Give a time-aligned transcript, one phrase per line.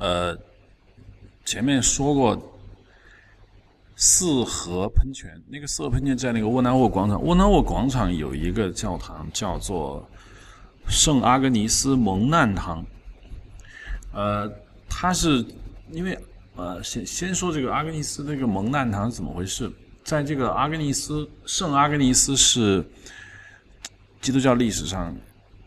[0.00, 0.34] 呃，
[1.44, 2.56] 前面说过
[3.96, 7.22] 四合喷泉，那个四合喷泉在那个沃纳沃广场。
[7.22, 10.08] 沃纳沃广场有一个教堂叫做
[10.88, 12.82] 圣阿格尼斯蒙难堂。
[14.14, 14.50] 呃，
[14.88, 15.44] 它是
[15.92, 16.18] 因为
[16.56, 19.70] 呃，先先说这个阿格尼斯那个蒙难堂是怎么回事？
[20.02, 22.82] 在这个阿格尼斯圣阿格尼斯是
[24.22, 25.14] 基督教历史上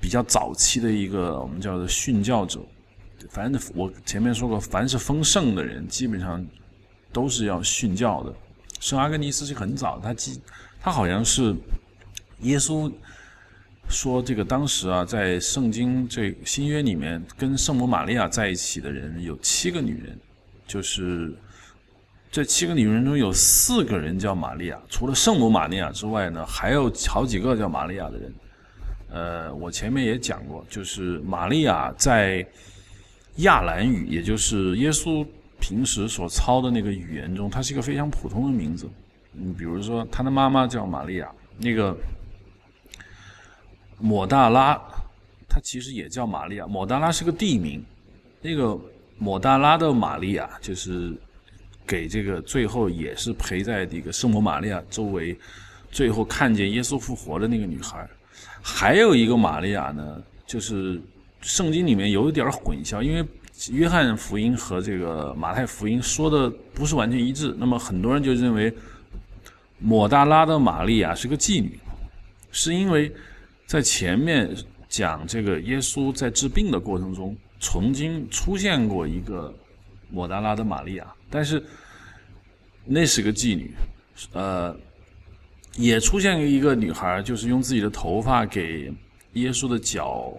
[0.01, 2.59] 比较早期的一个我们叫做殉教者。
[3.31, 6.45] 反正我前面说过，凡是封圣的人，基本上
[7.11, 8.33] 都是要殉教的。
[8.79, 10.41] 圣阿格尼斯是很早，他基
[10.79, 11.55] 他好像是
[12.41, 12.91] 耶稣
[13.89, 20.17] 说这个当时啊，在圣经这新约里面跟圣母玛利亚在一起的人有七个女人，
[20.67, 21.33] 就是
[22.31, 28.33] 这七个女人中有四个人叫玛利亚，除了圣母玛利亚之外呢，还有好几个叫玛利亚的人。
[29.09, 32.43] 呃，我前面也讲过，就是玛利亚在
[33.37, 35.25] 亚兰语，也就是耶稣
[35.59, 38.89] 平时所操的那个语言中，它是一个非常普通的名字。
[39.33, 41.97] 嗯，比如说他的妈妈叫玛利亚，那个
[43.97, 44.79] 抹大拉，
[45.49, 46.67] 它其实也叫玛利亚。
[46.67, 47.83] 抹大拉是个地名，
[48.41, 48.79] 那个
[49.17, 51.15] 抹大拉的玛利亚，就是
[51.87, 55.35] 给这个最后也是陪在这个圣母玛利亚周围，
[55.89, 58.07] 最后看见耶稣复活的那个女孩。
[58.61, 61.01] 还有一个玛利亚呢，就是
[61.43, 63.23] 圣经里面有一点混淆，因为
[63.71, 67.55] 约翰福音和这个马太福音说的不是完全一致。
[67.59, 68.73] 那么很多人就认为
[69.77, 71.77] 抹大拉的玛利亚是个妓女，
[72.51, 73.13] 是因为
[73.67, 74.49] 在前面
[74.89, 79.53] 讲这个耶稣在治病的过程中，曾经出现过一个
[80.09, 81.63] 抹大拉的玛利亚，但是
[82.85, 83.71] 那是个妓女，
[84.31, 84.75] 呃。
[85.75, 88.93] 也出现一个女孩，就是用自己的头发给
[89.31, 90.31] 耶稣的脚，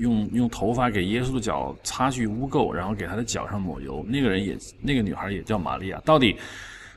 [0.00, 4.04] 用用头发给耶稣的脚擦去污垢，然后给他的脚上抹油。
[4.08, 6.02] 那个人也，那个女孩也叫玛利亚。
[6.04, 6.34] 到底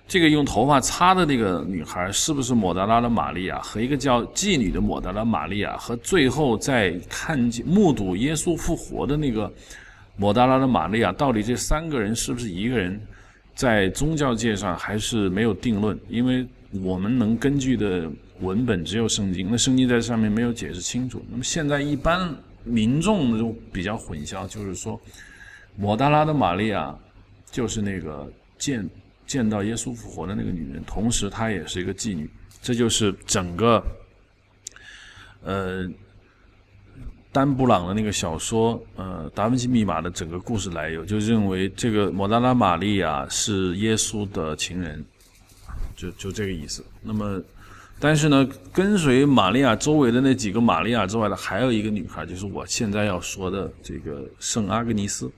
[0.07, 3.59] 这个用头发擦的那个女孩是不是抹达拉的玛利亚？
[3.59, 9.51] 和一个叫妓女的抹达拉玛利亚，和最后在看见目睹耶稣复活的那个
[10.17, 12.99] 抹达拉的玛利亚，到底这三个人是不是一个人？
[13.53, 16.45] 在宗教界上还是没有定论，因为。
[16.81, 21.23] 我们能根据的文本只有圣经，那圣经在上面没有解释清楚。
[21.29, 24.99] 那么现在一般民众就比较混淆，就是说，
[25.75, 26.97] 抹大拉的玛利亚
[27.51, 28.89] 就是那个见
[29.25, 32.29] 见到耶稣复活的那个女人，同时她也是一个妓女。
[32.61, 33.83] 这就是整个
[35.41, 35.89] 呃
[37.31, 45.03] 丹布朗的那个小说呃《达芬奇密码》的整个故事来由，就认为这个抹大拉玛利亚是耶稣的情人。
[45.95, 46.83] 就就这个意思。
[47.01, 47.39] 那么，
[48.03, 55.31] 但是呢，跟随玛利亚周围的那几个玛利亚之外的，还有一个女孩，就是我现在要说的这个圣阿格尼斯。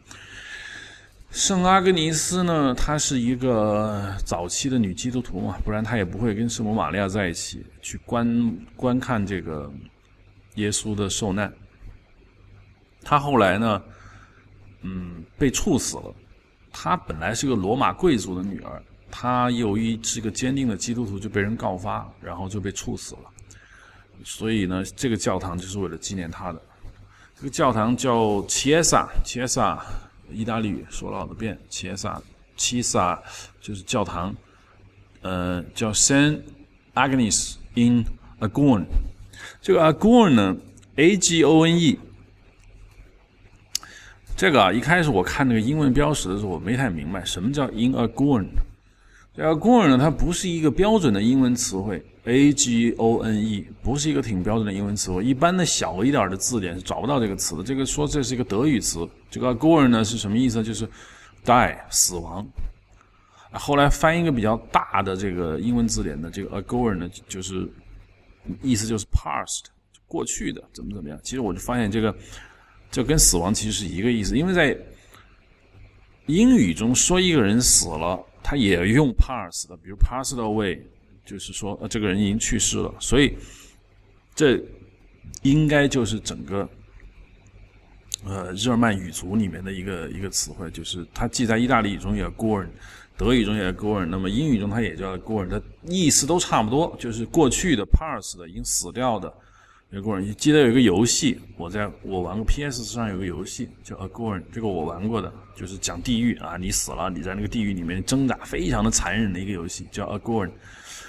[1.30, 9.72] 圣阿格尼斯呢，她是一个早期的女基督徒嘛，不然她也不会跟圣母玛利亚在一起去观观看这个
[10.56, 11.54] 耶稣的受难。
[13.04, 13.84] 她后来呢，
[14.82, 16.12] 嗯，被处死了。
[16.74, 18.82] 她本来是个罗马贵族的女儿。
[19.18, 23.22] 他由于是个坚定的基督徒，就被人告发，然后就被处死了。
[24.26, 26.62] 所以呢，这个教堂就是为了纪念他的。
[27.34, 29.82] 这个教堂叫齐耶萨，齐耶萨，
[30.30, 32.22] 意大利语说了好多遍，齐耶萨，
[32.58, 33.18] 齐萨
[33.62, 34.36] 就是教堂。
[35.22, 36.42] 呃，叫 San
[36.94, 38.04] Agnes in
[38.42, 38.84] Agon。
[39.62, 40.58] 这个 Agon 呢
[40.98, 41.98] ，A G O N E。
[44.36, 48.46] 这个啊，一开始我看那个英文标识的时候，我没太明白什么叫 in Agon。
[49.36, 55.26] 这个 Agone 呢，它不是一个标准的英文词汇，A G O N E 不是一个挺标准的英文词汇。
[55.26, 57.64] 一般的小一点的字典是找不到这个词的。
[57.64, 59.06] 这个说这是一个德语词。
[59.30, 60.64] 这个 Agone 呢是什么意思？
[60.64, 60.88] 就是
[61.44, 62.48] die 死亡。
[63.52, 67.70] 后来翻一个比较大的这个英文字典的这个 Agone 呢，就是
[68.62, 69.66] 意思就是 past
[70.08, 71.20] 过去的怎么怎么样。
[71.24, 72.16] 其实我就发现这个
[72.90, 74.78] 这跟死亡其实是一个意思，因为在
[76.28, 78.18] 英语中说一个人死了。
[78.48, 80.80] 他也用 pass 的，比如 passed away，
[81.26, 83.36] 就是说呃这个人已经去世了，所以
[84.36, 84.62] 这
[85.42, 86.70] 应该就是整个
[88.24, 92.70] 呃日耳曼语族里面的一个一个词汇，就是它既在意大利语中也 gone，
[93.18, 99.34] 德语中也叫 gone，那么英语中它也叫 gone，它意思都差不多，就是过去的 pass 的已经死掉的。
[99.96, 110.52] 有个人记得有一个游戏，我在我玩过 PS 上有个游戏叫 Agorn，这个我玩过的，就是讲地狱啊，你死了，你在那个地狱里面挣扎，非常的残忍的一个游戏，叫 Agorn。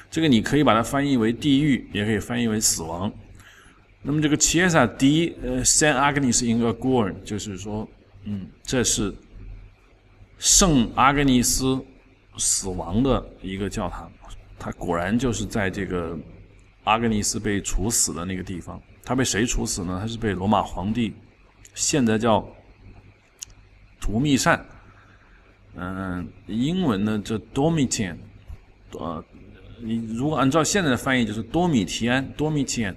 [0.08, 3.12] 这个你可以把它翻译为地狱，也可以翻译为死亡。
[4.02, 5.34] 那么这个 Chiesa di
[5.64, 7.88] San Agnes in Agorn，就是说，
[8.22, 9.12] 嗯，这是
[10.38, 11.84] 圣阿格尼斯
[12.36, 14.08] 死亡的一个教堂，
[14.60, 16.16] 它果然就是在这个
[16.86, 18.80] 阿格尼斯被处死的那个地方。
[19.04, 19.98] 他被谁处死呢？
[20.00, 21.14] 他是被罗马皇帝，
[21.74, 22.44] 现在叫
[24.00, 24.66] 图密善。
[25.76, 28.16] 嗯，英文呢叫 Domitian，
[28.98, 29.24] 呃，
[29.80, 32.96] 你如果按照现在的翻译就是多米提安 （Domitian），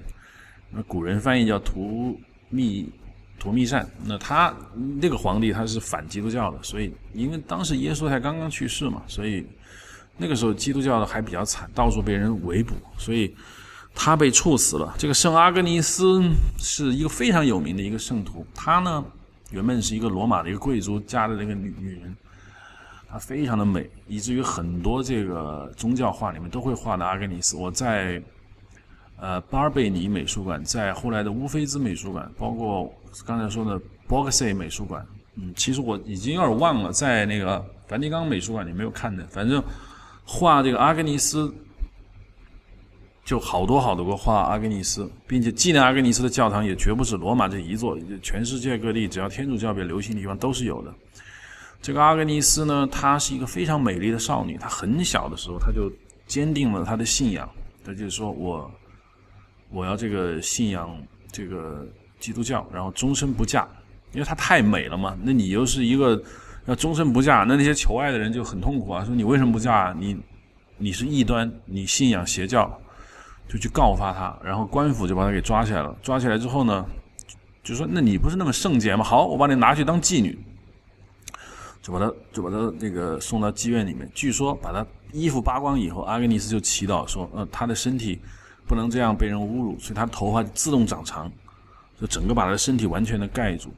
[0.71, 2.19] 那古人翻译叫图
[2.50, 2.89] 密
[3.38, 3.88] 图密善。
[4.03, 4.51] 那他
[5.00, 9.45] 那个皇帝他是反基督教的，所以因为当时耶稣才刚刚去世嘛，所以
[10.18, 13.36] 那个时候基督教的还比较惨，到处被人围捕，所以。
[13.94, 14.95] 他被处死了。
[14.97, 16.21] 这个圣阿格尼斯
[16.57, 18.45] 是一个非常有名的一个圣徒。
[18.56, 19.03] 他呢，
[19.51, 22.15] 原本是一个罗马的一个贵族家的那个女女人，
[23.09, 27.57] 她非常的美，以至于很多这个宗教画里面都会画的阿格尼斯。
[27.57, 28.21] 我在
[29.19, 32.89] 呃巴尔贝尼美术馆，在后来的乌菲兹美术馆，包括
[33.25, 33.77] 刚才说的
[34.07, 35.06] 博格塞美术馆，
[35.36, 39.27] 嗯，其实我已经有点忘了，在那个梵蒂冈美术馆里没有看的。
[39.27, 39.62] 反正
[40.24, 41.53] 画这个阿格尼斯。
[43.29, 50.91] 就好多好多个画阿格尼斯，并且纪念阿格尼斯的教堂也绝不止罗马这一座，全世界各地只要天主教比较流行的地方都是有的。
[51.79, 55.91] 这个阿格尼斯呢，她是一个非常美丽的少女，她很小的时候，她就
[56.25, 57.47] 坚定了她的信仰，
[57.85, 58.71] 她就是说我
[59.69, 60.99] 我要这个信仰
[61.31, 61.87] 这个
[62.19, 63.61] 基督教，然后终身不嫁，
[64.11, 65.15] 因为她太美了嘛。
[65.21, 66.19] 那你又是一个
[66.65, 69.95] 要终身不嫁，那那些求爱的人就很痛苦啊，说你为什么不嫁？
[69.99, 70.17] 你
[70.79, 72.75] 你是异端，你信仰邪教。
[73.50, 75.98] 就去告发他，然后官府就把他给抓起来了。
[76.04, 76.86] 抓起来之后呢，
[77.63, 79.04] 就说：“那你不是那么圣洁吗？
[79.04, 80.38] 好，我把你拿去当妓女。”
[81.81, 84.07] 就把他就把他那个送到妓院里面。
[84.13, 88.19] 据说把他衣服扒光以后，阿格尼斯就祈祷说：“呃，他的身体
[88.68, 91.31] 不能这样被人侮辱，所以他的头发自动长长，
[92.00, 93.74] 就整个把他的身体完全的盖住。”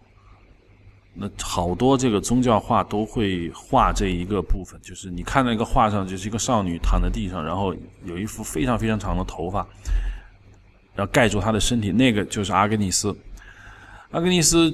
[1.13, 7.75] 那好多这个宗教画都会画这一个部分，就是你看那个画上，就是一个少女躺在地上，然后
[8.05, 9.67] 有一幅非常非常长的头发，
[10.95, 13.13] 然后盖住她的身体，那个就是阿格尼斯。
[14.11, 14.73] 阿格尼斯，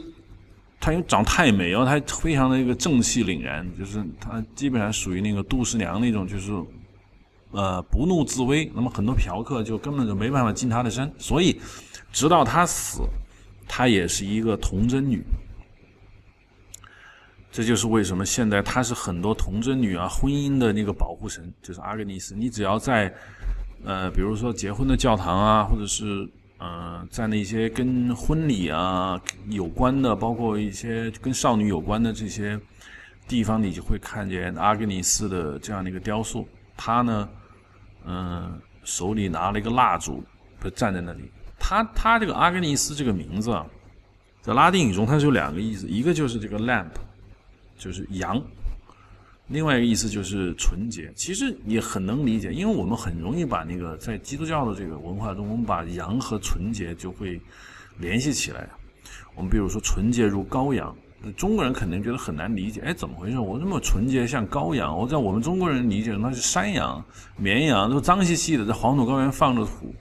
[0.80, 6.52] 她因为长太美，然后她非常的一个正气凛然，就是她基本上属于那个杜十娘那种，就是
[7.50, 8.72] 呃不怒自威。
[8.76, 11.60] 那么很多嫖客就根本就没办法近她的身，所以
[12.12, 13.02] 直到她死，
[13.68, 15.24] 她也是一个童贞女。
[17.50, 22.36] 这就是为什么现在她是很多童贞女啊婚姻的那个保护神，就是阿格尼斯。
[22.36, 23.12] 你只要在，
[23.84, 26.30] 呃，比如说结婚的教堂啊，或者是
[26.60, 32.60] 呃，在那些跟婚礼啊有关的，包括一些跟少女有关的这些
[33.28, 36.48] 地方，你就会看见阿格尼斯的这样的一个雕塑。
[36.76, 37.30] 她呢，
[38.06, 40.24] 嗯，手里拿了一个蜡烛，
[40.62, 41.32] 就站在那里。
[41.58, 43.66] 她她这个阿格尼斯这个名字啊，
[44.42, 46.92] 在拉丁语中它是有两个意思，一个就是这个 lamp。
[47.78, 48.42] 就是阳，
[49.48, 51.12] 另外一个意思就是纯洁。
[51.16, 57.40] 其实也很能理解，因为我们很容易把那个在基督教的这个文化中，我们把阳和纯洁就会
[58.00, 58.68] 联系起来。
[59.36, 60.96] 我们比如说纯洁如羔羊，
[61.36, 62.82] 中国人肯定觉得很难理解。
[62.82, 63.40] 哎，怎么回事？
[63.40, 64.98] 我那么纯洁像羔羊？
[64.98, 67.04] 我在我们中国人理解那是山羊、
[67.38, 69.94] 绵羊，都脏兮兮的，在黄土高原放着土。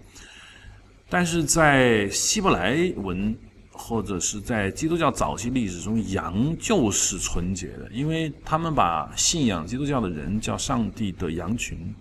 [1.08, 3.36] 但是在希伯来文。
[3.78, 11.94] 或者是在基督教早期历史中，羊就是纯洁的，因为他们把信仰基督教的人叫上帝的羊群，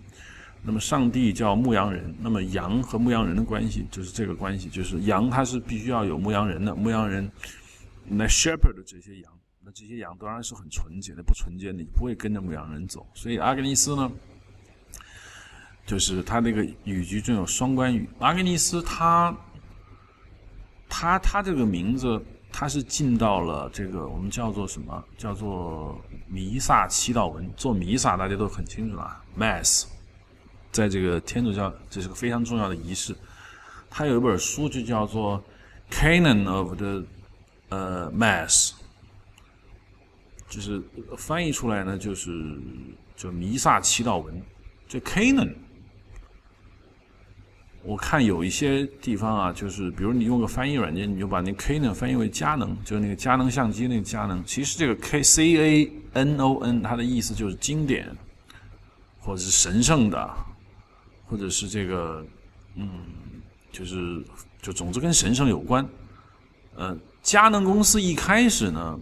[0.62, 7.30] 那么上帝叫牧羊人，那么羊和牧羊人的关系就是这个关系，就是羊它是必须要有牧羊人的，牧羊人
[8.10, 9.32] 来 shepherd 的这些羊，
[9.64, 14.10] 那这些羊当然是很纯洁的，不纯洁你不会跟着牧羊人走，所以阿格尼斯呢，
[15.86, 19.36] 就是他那个语句中有双关语，阿格尼斯他。
[20.88, 22.20] 他他这个名字，
[22.52, 25.04] 他是进到了这个我们叫做什么？
[25.18, 27.50] 叫做弥撒祈祷文。
[27.56, 29.84] 做弥撒大家都很清楚了，Mass，
[30.70, 33.14] 在这个天主教这是个非常重要的仪式。
[33.90, 35.42] 他有一本书就叫做
[35.94, 37.02] 《Canon of the
[37.68, 38.70] 呃 Mass》，
[40.48, 40.82] 就是
[41.18, 42.58] 翻译出来呢就是
[43.16, 44.42] 就弥撒祈祷文，
[44.88, 45.54] 就 Canon。
[47.86, 54.44] 我看有一些地方啊，就是比如你用个翻译软件，你就把那 K 呢翻译为佳能，就是那个佳能相机那个佳能。
[54.44, 58.10] 其实这个 K C A N O N 它的意思就是经典，
[59.20, 60.34] 或者是神圣的，
[61.26, 62.26] 或者是这个
[62.74, 62.88] 嗯，
[63.70, 64.20] 就是
[64.60, 65.88] 就总之跟神圣有关。
[66.74, 68.98] 呃，佳能公司一开始呢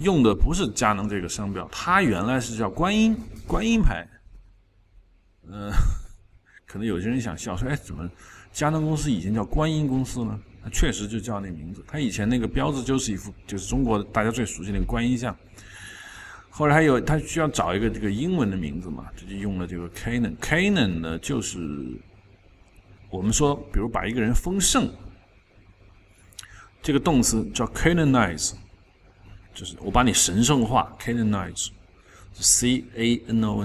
[0.00, 4.06] 用的不是佳能这个商标，它原来是叫观音观音牌，
[5.48, 5.72] 嗯。
[6.74, 8.10] 可能有些人想笑说：“哎，怎么
[8.52, 11.84] 佳能公司以前叫观音公司呢？”它确实就叫那名字。
[11.86, 15.36] 它以前那个标志就是一幅，就是中国大家最熟悉那个观音像。
[16.50, 20.36] 后来还有他需要找一个这个英文的名字嘛，这就用了这个 Canon。
[20.38, 21.60] Canon 呢，就是
[23.08, 24.90] 我们说，比如把一个人丰盛，
[26.82, 28.54] 这个动词叫 Canonize，
[29.54, 31.70] 就是我把你神圣化 Canonize，C-A-N-O-N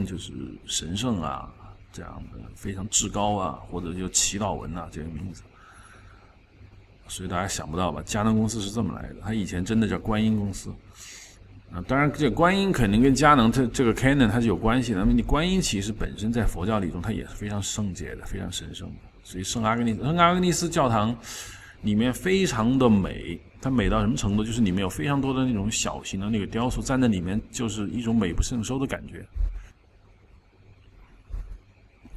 [0.06, 0.32] 就是
[0.68, 1.52] 神圣啊，
[1.92, 5.44] 这样的非常至高啊，或者就祈祷文啊这个名字。
[7.08, 8.04] 所以大家想不到吧？
[8.06, 10.70] 佳能公司是这么来的，它以前真的叫观音公司。
[11.72, 15.00] 啊，当然，这观音肯定跟佳能这这个 Canon 它是有关系的。
[15.00, 18.96] 那么你观音其实本身在佛教里中，它也是非常圣洁的，非常神圣的。
[19.24, 21.16] 所以圣阿格尼圣阿格尼斯教堂
[21.82, 24.44] 里面非常的美，它美到什么程度？
[24.44, 29.24] 就是里面有非常多的那种小型的那个雕塑，站在里面就是一种美不胜收的感觉。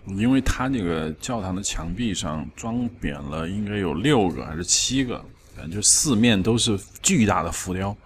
[0.06, 5.16] 因为它那个教堂的墙壁上装匾了，应该有六个还是七个，
[5.54, 7.96] 反正就四面都是巨大的浮雕。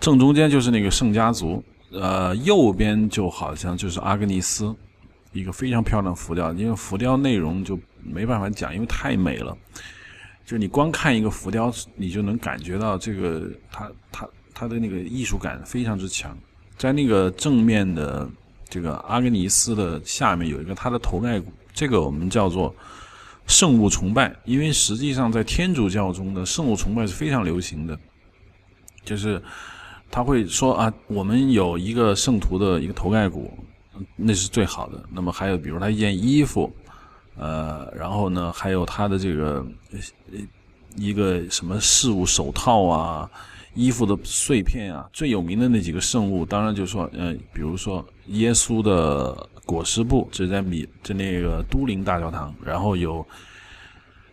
[0.00, 4.74] 正中间就是那个圣家族，呃，右边就好像就是阿格尼斯，
[5.32, 6.52] 一个非常漂亮的浮雕。
[6.54, 9.56] 因为浮雕内容就没办法讲，因为太美了。
[10.44, 16.36] 就你光看一个浮雕，你就能感觉到这个它它它的那个艺术感非常之强。
[16.76, 18.28] 在那个正面的
[18.72, 22.74] 这个阿格尼斯的下面有一个它的头盖骨，这个我们叫做
[23.46, 27.98] 圣物崇拜，因为实际上在天主教中的圣物崇拜是非常流行的，
[29.04, 29.42] 就是。
[30.14, 33.50] 他会说啊，我们有一个圣徒的一个头盖骨，
[34.14, 35.02] 那是最好的。
[35.10, 36.70] 那么还有，比如他一件衣服，
[37.34, 39.64] 呃，然后呢，还有他的这个
[40.96, 43.30] 一个什么事物，手套啊，
[43.74, 53.26] 衣服的碎片啊，最有名的那几个圣物，当然就说，呃，比如说耶稣的裹尸布，这在米，在那个都灵大教堂，然后有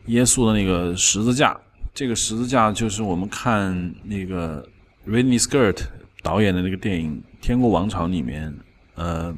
[0.07, 1.57] 耶稣的那个十字架，
[1.93, 4.67] 这个十字架就是我们看那个。
[5.07, 5.85] Ridley Scott
[6.21, 8.53] 导演的那个电影《天国王朝》里面，
[8.93, 9.33] 呃，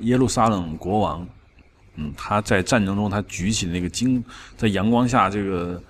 [0.00, 1.28] 耶路撒冷国王，
[1.94, 4.24] 嗯，他在战争中他举起那个金，
[4.56, 5.80] 在阳光下这个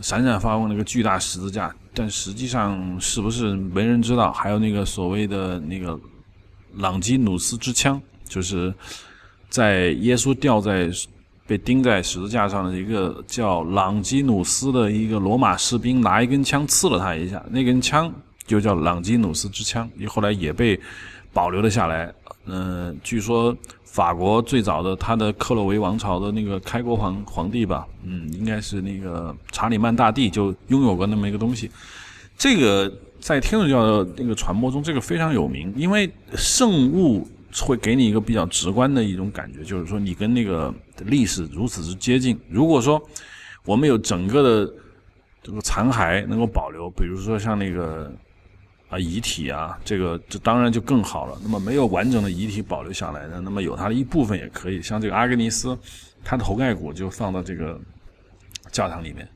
[0.00, 4.32] 闪闪发光那个巨大十字架，但实际上是不是没人知道？
[4.32, 5.98] 还有那个所谓的那个
[6.74, 8.72] 朗基努斯之枪，就是
[9.48, 10.90] 在耶稣吊在
[11.46, 18.12] 被钉在十字架上的一个叫朗基努斯的一个罗马士兵拿一根枪刺了他一下，那根枪。
[18.46, 20.80] 就叫朗基努斯之枪，后来也被
[21.32, 22.12] 保留了下来。
[22.46, 23.56] 嗯，据说
[23.90, 31.68] 法国最早的他的克洛维王朝的那个开国皇皇帝吧，嗯，应该是那个查理曼大帝就拥有过那么一个东西。
[32.38, 37.26] 这个在天主教的那个传播中，这个非常有名，因为圣物
[37.60, 40.72] 会给你一个比较直观的一种感觉，就是说你跟那个
[41.06, 42.38] 历史如此之接近。
[42.48, 43.02] 如果说
[43.64, 44.72] 我们有整个的
[45.42, 48.10] 这个残骸能够保留，比如说像那个。
[48.90, 51.38] 啊，遗体啊，这个这当然就更好了。
[51.44, 54.82] 那么没有完整的遗体保留下来的，那么有它的一部分也可以。
[54.82, 55.78] 像这个阿格尼斯，
[56.24, 57.80] 它的头盖骨就放到这个
[58.72, 59.28] 教堂里面，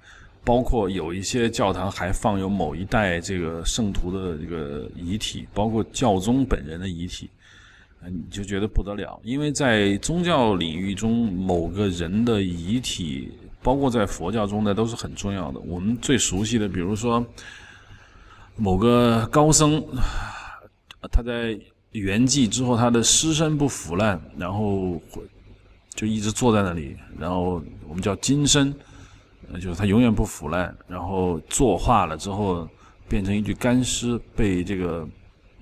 [0.43, 7.31] 包括有一些教堂还放有某一代这个圣徒的这个遗体，包括教宗本人的遗体，
[8.09, 9.21] 你就觉得不得了。
[9.23, 13.31] 因为在宗教领域中，某个人的遗体，
[13.63, 15.61] 包括在佛教中呢，都是很重要的。
[15.61, 17.25] 我们最熟悉的，比如说。
[18.57, 19.85] 某个高僧，
[21.11, 21.59] 他在
[21.91, 25.01] 圆寂之后，他的尸身不腐烂，然后
[25.95, 28.75] 就一直坐在那里，然后我们叫金身，
[29.55, 32.69] 就是他永远不腐烂，然后作化了之后
[33.09, 35.07] 变成一具干尸，被这个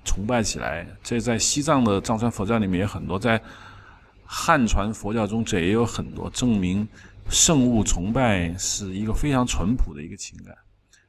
[0.05, 0.87] 崇拜起来。
[1.03, 3.41] 这在西藏的藏传佛教里面也很多，在
[4.23, 6.87] 汉传佛教中这也有很多，证明
[7.29, 10.55] 圣物崇拜是一个非常淳朴的一个情感。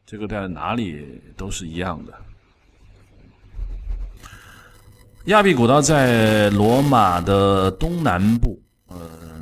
[0.07, 2.13] 这个在哪里都是一样的。
[5.27, 8.99] 亚庇古道在罗马的东南部，呃，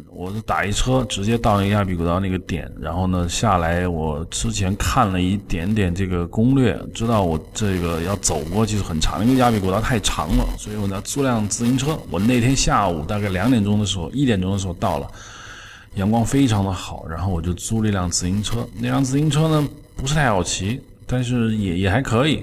[0.09, 11.99] 我是打一车直接到那个亚庇古道那个点，然后呢下来，我之前看了一点点这个攻略，知道我这个要走过去是很长，因为亚庇古道太长了，所以我呢租辆自行车。
[12.09, 15.11] 我那天下午大概两点钟的时候，一点钟的时候到了，
[15.95, 18.67] 阳光非常的好，然后我就租了一辆自行车。
[18.77, 19.69] 那辆自行车呢？
[19.95, 22.43] 不是太好骑，但是也也还可以。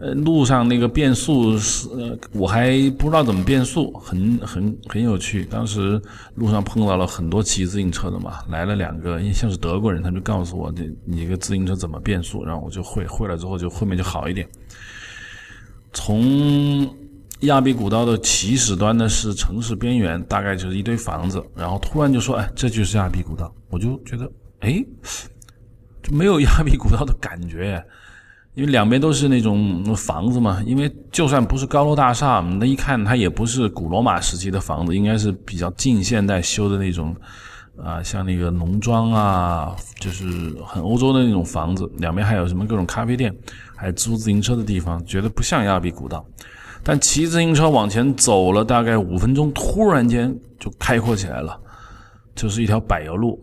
[0.00, 5.44] 呃，路上那个变速是，呃，我还不知道怎么变速，很很很有趣。
[5.44, 6.00] 当时
[6.36, 14.48] 路上碰到了很多骑自行车的嘛，来了两个，因为像是德国人，他就告诉我这你个自行车怎么变速，然后我就会会了之后就后面就好一点。
[15.92, 16.88] 从
[17.40, 24.30] 亚比古道的起始端呢是城市边缘，大概就是一堆房子，然后突然就说，哎，这就是亚比古道，我就觉得，
[24.60, 24.84] 哎。
[26.00, 27.84] 就没有亚比古道的感觉，
[28.54, 30.62] 因为两边都是那种房子嘛。
[30.64, 37.14] 因为就算不是高楼大厦，那一看它也不是古罗马时期的房子，应该是比较近现代修的那种
[37.82, 40.24] 啊，像那个农庄啊，就是
[40.64, 41.90] 很欧洲的那种房子。
[41.98, 43.34] 两边还有什么各种咖啡店，
[43.76, 46.24] 还租自行车的地方，觉得不像亚比古道。
[46.82, 51.58] 但骑自行车往前走了大概五分钟，突然间就开阔起来了，
[52.34, 53.38] 就是一条柏油路，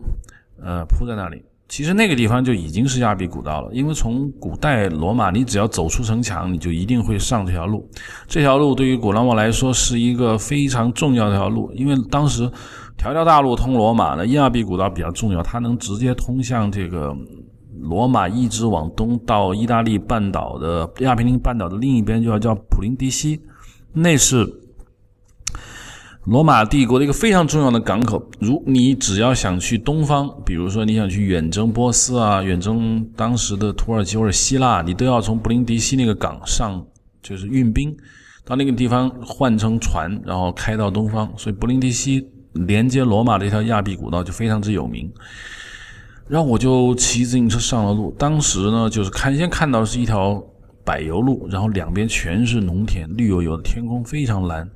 [0.62, 1.42] 呃，铺在那里。
[1.68, 7.88] 其实那个地方就已经是亚庇古道了，因为从古代罗马，你只要走出城墙，你就一定会上这条路。
[8.28, 12.50] 这条路对于古罗马来说是一个非常重要的一条路，因为当时
[12.96, 17.16] 条条大路通罗马呢，亚庇古道比较重要，它能直接通向这个。
[17.80, 23.40] 罗马一直往东到意大利半岛的亚平宁半岛的另一边，就要叫普林迪西，
[23.92, 24.46] 那是
[26.24, 28.20] 罗马帝国的一个非常重要的港口。
[28.40, 36.84] 如你只要想去东方，比如说你想去远征波斯啊，远征当时的土耳其或者希腊，你都要从布林迪西那个港上，
[37.22, 37.96] 就是运兵
[38.44, 41.32] 到那个地方换成船，然后开到东方。
[41.36, 45.08] 所以布林迪西连接罗马的一条亚庇古道就非常之有名。
[46.28, 48.10] 然后我就骑自行车上了路。
[48.18, 50.42] 当时呢，就是看先看到是一条
[50.84, 54.68] 柏油路，然后两边全是农田，绿油油的，天空非常蓝。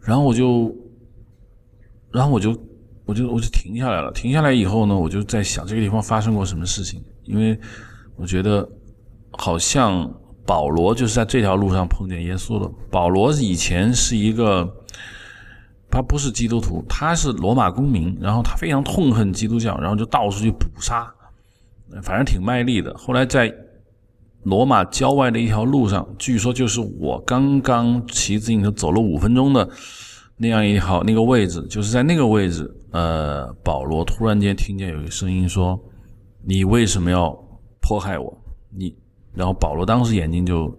[0.00, 0.74] 然后我就，
[2.12, 2.50] 然后我就，
[3.04, 4.12] 我就我就停下来了。
[4.12, 7.58] 停下来以后呢，我就在想这个地方发生过什么事情，因为
[8.16, 8.68] 我觉得
[9.32, 10.08] 好像
[10.46, 12.70] 保罗就是在这条路上碰见耶稣了。
[12.90, 14.76] 保罗以前是一个。
[15.92, 21.06] 他不是基督徒，他是罗马公民，然后他非常痛恨基督教，然后就到处去捕杀，
[22.02, 22.96] 反正挺卖力的。
[22.96, 23.54] 后来在
[24.44, 29.68] 罗马郊外的一条路上，据说就是我刚刚骑自行车走了五分钟的
[30.38, 35.78] 那样一条那个位置，就是在那个位置，呃，保罗突然间听见有一个声音说
[36.42, 37.30] ：“你为什么要
[37.82, 38.34] 迫害我？”
[38.74, 38.96] 你，
[39.34, 40.74] 然后保罗当时眼睛就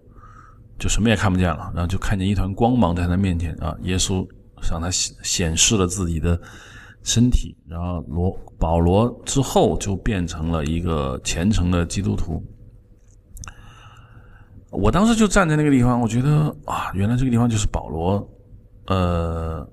[0.80, 4.28] 就什么也看不见了，然后就看见一团光芒在他面前啊，耶稣。
[4.64, 6.40] 向他显显示了自己的
[7.04, 12.42] 身体，然后罗保罗之后就变成了一个虔诚的基督徒。
[14.72, 18.28] 我当时就站在那个地方，我觉得啊，原来这个地方就是保罗，
[18.88, 19.64] 呃，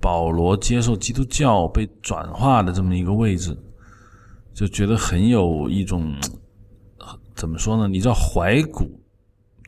[0.00, 3.56] 保罗接受基督教被转化的这么一个位置，
[4.52, 6.12] 就觉得很有一种
[7.36, 7.86] 怎么说呢？
[7.86, 8.90] 你知道怀古。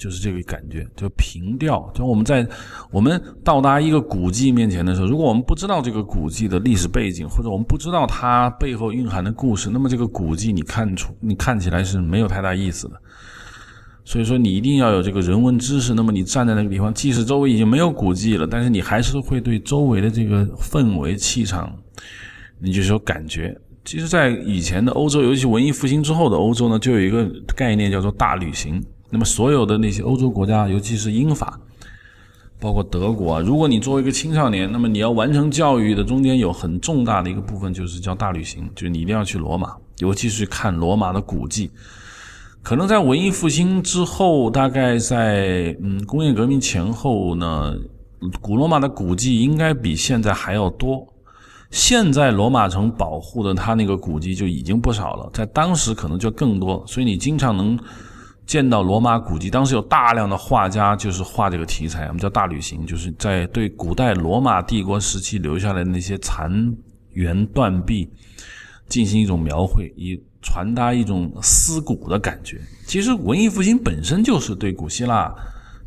[0.01, 1.89] 就是这个感觉，就平调。
[1.95, 2.45] 就我们在
[2.91, 12.95] 我们到达一个古迹面前的时候，如果我们不知道这个古迹的历史背景，或者我们不知道它背后蕴含的故事，那么这个古迹你看出你看起来是没有太大意思的。
[14.03, 15.95] 所以说，你一定要有这个人文知识。
[15.95, 21.73] 那么你站在那个地方，即使周围已经没有古迹了，但是你还是会对周围的这个氛围气场，
[22.59, 23.57] 你就有感觉。
[23.85, 28.83] 其实，在以前的欧洲，尤其文艺复兴之后的欧洲呢，就有一个概念叫做大旅行。
[29.11, 31.59] 那么，所有的那些欧洲国家，尤其是英法，
[32.61, 41.71] 包括德国，如果你作为一个青少年，那么你要完成教育的中间有很重大的一个部分，就是叫大旅行，就是你一定要去罗马，尤其是看罗马的古迹。
[42.63, 47.75] 可能在文艺复兴之后，大概在嗯工业革命前后呢，
[48.41, 51.05] 古罗马的古迹应该比现在还要多。
[51.71, 57.77] 现在罗马城保护的它那个古迹就已经不少了，在当时可能就更多，所以你经常能。
[58.51, 66.51] 见到罗马古迹，当时有大量的画家就是画这个题材，我们叫大旅行，就是在对古代罗马帝国时期留下来的那些残
[67.13, 68.11] 垣断壁
[68.89, 72.61] 进行一种描绘，以传达一种思古的感觉。
[72.89, 75.33] 其实文艺复兴本身就是对古希腊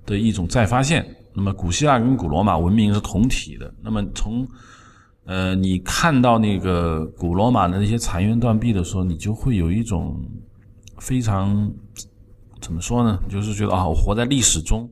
[0.05, 1.05] 的一种再发现。
[1.33, 3.69] 那么古希腊跟古罗马文明是同体的。
[3.81, 4.47] 那么从
[5.25, 10.17] 呃你看到那个古罗马的那些残垣断壁的时候，你就会有一种
[10.99, 11.69] 非常。
[12.63, 13.19] 怎么说呢？
[13.29, 14.89] 就是觉得啊，我活在历史中，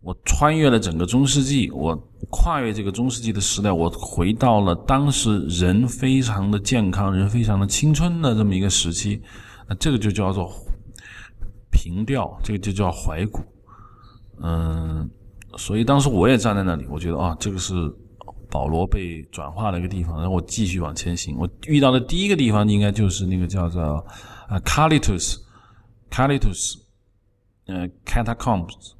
[0.00, 1.94] 我穿越了整个中世纪，我
[2.30, 9.20] 跨越这个中世纪的时代，我回到了当时人非常的健康、人非常的青春的这么一个时期。
[9.68, 10.50] 那这个就叫做
[11.70, 13.40] 平调，这个就叫怀古。
[14.40, 15.06] 嗯，
[15.58, 17.74] 所以当时我也站在那里，我觉得啊，这个是
[18.50, 20.16] 保罗被转化的一个地方。
[20.16, 23.82] 然后我继续往前行，我遇到的第一个地方应该就是那个叫做
[24.48, 25.36] 啊，Calitus。
[26.10, 26.74] Calitus，
[27.66, 28.92] 呃，Catacombs，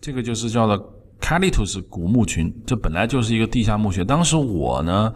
[0.00, 2.52] 这个就是叫做 Calitus 古墓群。
[2.66, 4.04] 这本来就是一个地下墓穴。
[4.04, 5.12] 当时我呢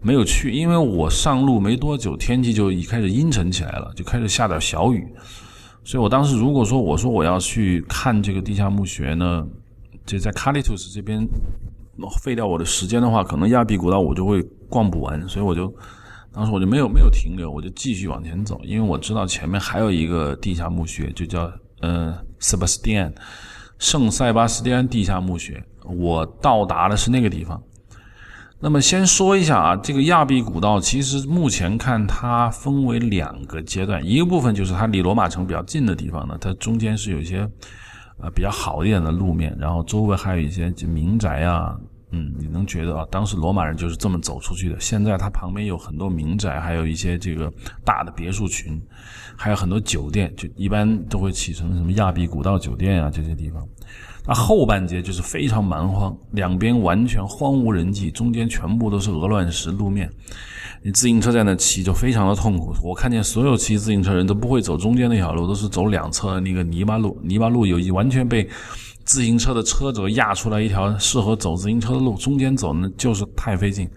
[0.00, 5.06] 没有去，因为我上路没多久，天气就已开始阴沉起来了，就开始下点小雨。
[5.84, 9.46] 所以我当时如果说我说我要去看这个地下墓穴呢，
[10.04, 11.26] 就在 Calitus 这边
[12.20, 15.72] 费掉我的时间的话，可能亚庇古道我就会逛不完，所以我就。
[16.38, 23.12] 当时我就没有没有停留，我就继续往前走，因为我知道前面还有一个地下墓穴，就叫呃塞巴斯蒂安
[23.80, 25.60] 圣塞巴斯蒂安地下墓穴。
[25.84, 27.60] 我到达的是那个地方。
[28.60, 37.38] 那么先说一下啊，这个亚庇古道其实目前看它分为两个阶段，一个部分就是它离罗马城比较近的地方呢，它中间是有一些
[38.22, 41.76] 呃比较好一点的路面，然后周围还有一些民宅啊，
[42.10, 44.80] 嗯，你能觉得啊，当时罗马人就是这么走出去的。
[44.80, 47.52] 现在它旁边有很多民宅，还有一些这个
[47.84, 48.80] 大的别墅群，
[49.36, 53.62] 还有很多酒店，就一般都会起成什么亚庇古道酒店啊这些地方。
[54.26, 60.10] 那后半截就是非常蛮荒，两边完全荒无人迹，中间全部都是鹅卵石路面。
[60.82, 62.74] 你自行车在那骑就非常的痛苦。
[62.82, 67.18] 我看见所有骑自行车人都不会走中间那条路，都是走两侧那个泥巴路。
[67.22, 68.48] 泥巴路有一完全被
[69.08, 73.88] 自行车的车轴压出来一条适合走自行车的路，中间走呢就是太费劲。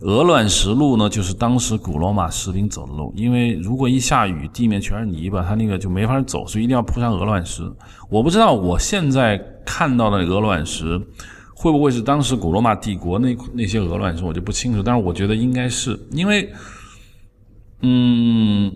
[0.00, 7.70] 鹅卵石路呢，就是当时古罗马士兵走的路，因为如果一下雨，地面全是泥巴，它那个就没法走，所以一定要铺上鹅卵石。
[8.08, 10.98] 我不知道我现在看到的鹅卵石
[11.52, 14.82] 会不会是当时古罗马帝国那那些鹅卵石，我就不清楚。
[14.82, 16.50] 但是我觉得应该是，因为，
[17.82, 18.72] 嗯，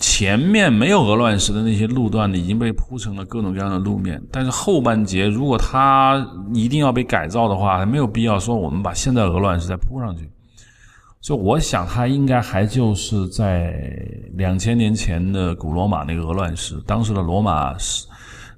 [0.00, 4.22] 前面没有鹅卵石的那些路段呢，已经被铺成了各种各样的路面。
[4.30, 10.30] 但是后半截，如果它一定要被改造的话，还没有必要说我们把现在鹅卵石再铺上去。
[11.20, 13.74] 就我想，它应该还就是在
[14.34, 18.06] 两千年前的古罗马那个鹅卵石，当时的罗马是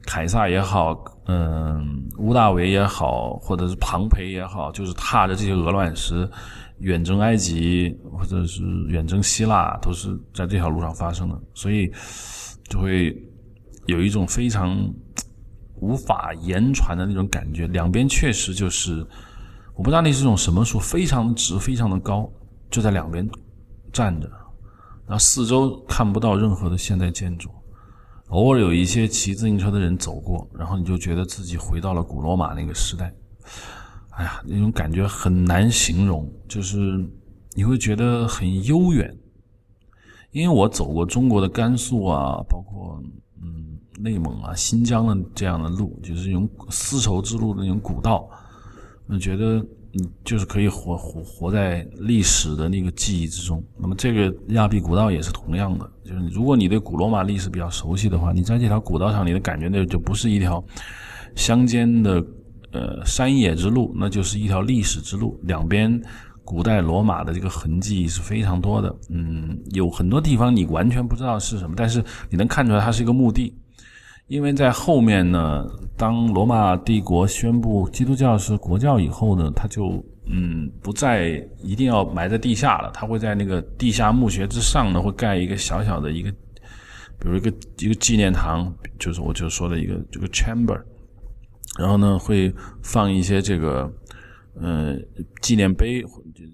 [0.04, 0.94] 凯撒也好，
[1.26, 6.28] 嗯，乌大维也好，或者是庞培也好，就是踏着这些鹅卵石
[6.80, 11.92] 远征埃及或者是远征希腊，都是在这条路上发生的，所以
[12.68, 13.16] 就会
[13.86, 14.76] 有一种非常
[15.80, 17.66] 无法言传的那种感觉。
[17.68, 19.06] 两边确实就是，
[19.74, 22.30] 我不知道那是种什么树，非常直，非常的高。
[22.70, 23.26] 就在两边
[23.92, 24.28] 站着，
[25.06, 27.48] 然后四周看不到任何的现代建筑，
[28.28, 33.10] 偶尔有一些骑自行车的人走过，然后你就觉得自己回到了古罗马那个时代。
[34.18, 36.76] 哎呀，那种感觉很难形容，就是
[37.54, 39.16] 你会觉得很悠远。
[40.32, 43.00] 因为我走过中国的甘肃啊，包括
[43.40, 48.28] 嗯内蒙啊、新疆的这样的路，就是用丝绸之路的那种古道，
[49.06, 49.64] 我觉得。
[49.90, 53.64] 你就是可以活活活在历史的那个记忆之中。
[53.78, 60.62] 那么这个亚庇古道也是同样的，就是如果你对古罗马历史比较熟悉的话，你在这条古道上，你的感觉那就不是一条
[61.34, 62.22] 乡间的
[62.78, 65.38] 呃山野之路，那就是一条历史之路。
[65.42, 66.00] 两边
[66.44, 73.54] 古代罗马的这个痕迹是非常多的，嗯，有很多地方你完全不知道是什么，但是你能看出来它是一个墓地。
[74.28, 75.64] 因为在后面呢，
[75.96, 86.30] 当罗马帝国宣布基督教是国教以后呢，他就嗯不再一定要埋在地下了，他会在那个地下墓穴之上呢，会盖一个小小的一个，
[87.18, 90.78] 比如一个一个纪念堂，就是我就说的一个这个 chamber，
[91.78, 93.90] 然后呢会放一些这个
[94.60, 94.94] 呃
[95.40, 96.04] 纪念碑，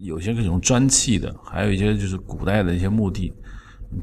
[0.01, 3.33] 有些这种砖砌的，还有一些就是古代的一些墓地，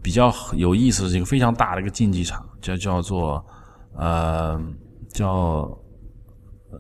[0.01, 3.45] 比较有意思的是一个非常大的一个竞技场，叫叫做。
[3.93, 4.57] 呃，
[5.13, 5.69] 叫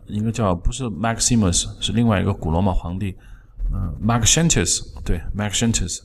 [0.07, 3.13] 应该叫不是 Maximus，是另外一个古罗马皇帝，
[3.73, 5.99] 嗯，Maxentius，对，Maxentius，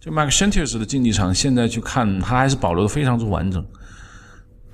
[0.00, 3.62] 就 Maxentius 的竞技场，现在去看，它还是保留的非常之完整，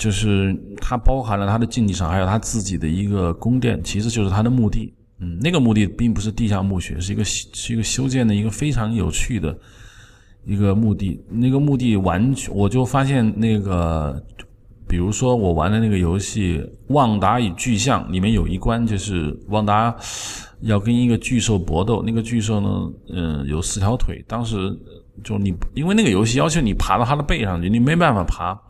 [0.03, 9.57] 就是它包含了他的竞技场，还有他自己的一个宫殿，其实就是他的墓地，嗯，那个墓地并不是地下墓穴，是一个是一个修建的一个非常有趣的
[10.45, 14.21] 一个墓地，那个墓地完全，我就发现那个。
[14.89, 19.95] 比如说我玩的那个游戏《旺达与巨像》里面有一关，就是旺达
[20.61, 22.03] 要跟一个巨兽搏斗。
[22.05, 22.69] 那个巨兽呢，
[23.09, 24.23] 嗯，有四条腿。
[24.29, 24.57] 当时
[25.25, 28.61] 就你因为那个游戏要求你爬到它的背上去，你没办法爬，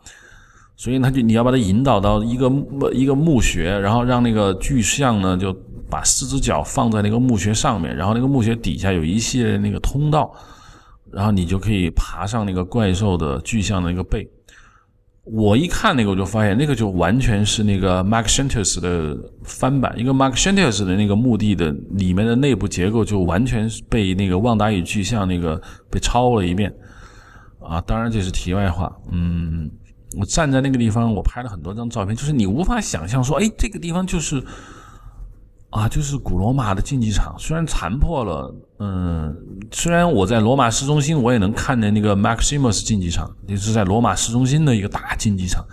[0.83, 2.51] 所以他就你要把它引导到一个
[2.91, 5.55] 一个墓穴，然后让那个巨像呢就
[5.89, 10.29] 把四只脚放在那个墓穴上面，然后那个墓穴底下有一系列那个通道，
[11.09, 14.29] 然后你就可以爬上那个怪兽的巨像的那个背。
[15.23, 19.97] 我一看那个，我就发现那个就完全是那个 Maxentius 的翻版。
[19.97, 26.75] 一个 Maxentius 的那个墓地的里面的内部结构，就完全被那个旺达与巨像那个被抄了一遍。
[27.61, 28.93] 啊，当然这是题外话。
[29.13, 29.71] 嗯，
[30.17, 34.43] 我站在那个地方，我拍了很多张照片，就是你无法想象说，哎，这个地方就是。
[35.75, 39.35] 啊，就是古罗马的竞技场，虽然残破了，嗯，
[39.71, 45.65] 虽然我在罗马市中心，我也能看见那个 Maximus 竞技场，也是在罗马市中心的一个大竞技场。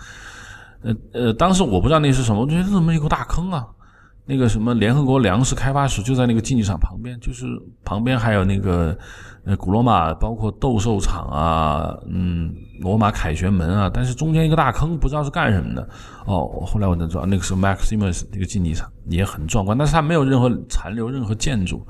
[0.81, 3.67] 呃呃，当时我不知道那是什么，我觉得怎么一个大坑啊？
[4.25, 7.45] 那个什么联合国粮食开发署就在那个竞技场旁边，就是
[7.83, 8.97] 旁边还有那个
[9.43, 15.81] 呃古罗马，包括斗兽场啊，嗯，罗马凯旋门啊，但是中间一个大坑，不知道是干什么的。
[16.25, 21.85] 哦，后来我才知道，那个时候 Maximus 那个竞技场也很壮观，但是它没有任何残留，任何建筑。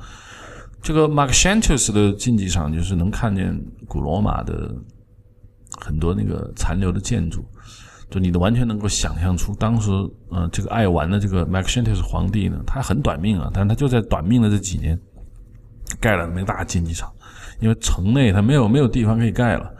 [0.81, 3.55] 这个 Maxentus 的竞技场就是能看见
[3.87, 4.73] 古罗马的
[5.79, 7.45] 很多那个残留的建筑。
[8.11, 9.89] 就你都完全能够想象出，当时，
[10.31, 14.99] 嗯，这个爱玩的这个 m a x e n t i s 皇帝呢，他很短命啊，但是他就在短命的这几年，
[15.97, 17.09] 盖了那么大竞技场，
[17.61, 19.71] 因为城内他没有没有地方可以盖了，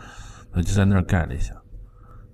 [0.54, 1.54] 他就在那儿盖了一下。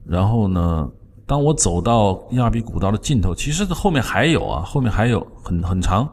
[0.05, 0.87] 然后呢，
[1.25, 6.07] 当我走到亚比古道的尽头，其实后面还有啊，后面还有很很长。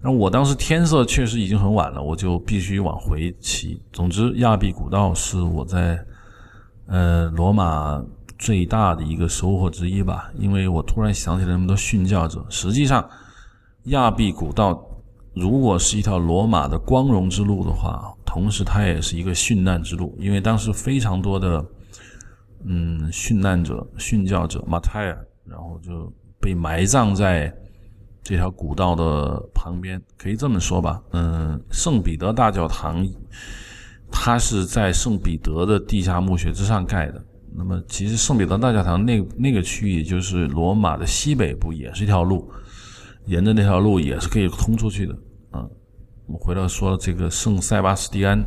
[0.00, 3.82] 然后我当时天色确实已经很晚了，我就必须往回骑。
[3.92, 5.98] 总之，亚比古道是我在，
[6.86, 8.00] 呃，罗马。
[8.44, 12.44] 最大的一个收获之一吧，因为我突然想起了那么多殉教者。
[12.50, 13.08] 实际上，
[13.84, 14.86] 亚庇古道
[15.34, 21.64] 如果是一条罗马的光荣之路的话，同时它也是一个殉难之路，因为当时非常多的
[22.66, 27.50] 嗯殉难者、殉教者马泰尔，然后就被埋葬在
[28.22, 29.98] 这条古道的旁边。
[30.18, 33.08] 可以这么说吧，嗯，圣彼得大教堂
[34.12, 37.24] 它是在圣彼得的地下墓穴之上盖的。
[37.56, 42.50] 那么，其实圣彼得大教堂那那个区域就是罗马的西北部，也是一条路，
[43.26, 45.14] 沿着那条路也是可以通出去的。
[45.52, 45.64] 啊，
[46.26, 48.44] 我们回到说这个圣塞巴斯蒂安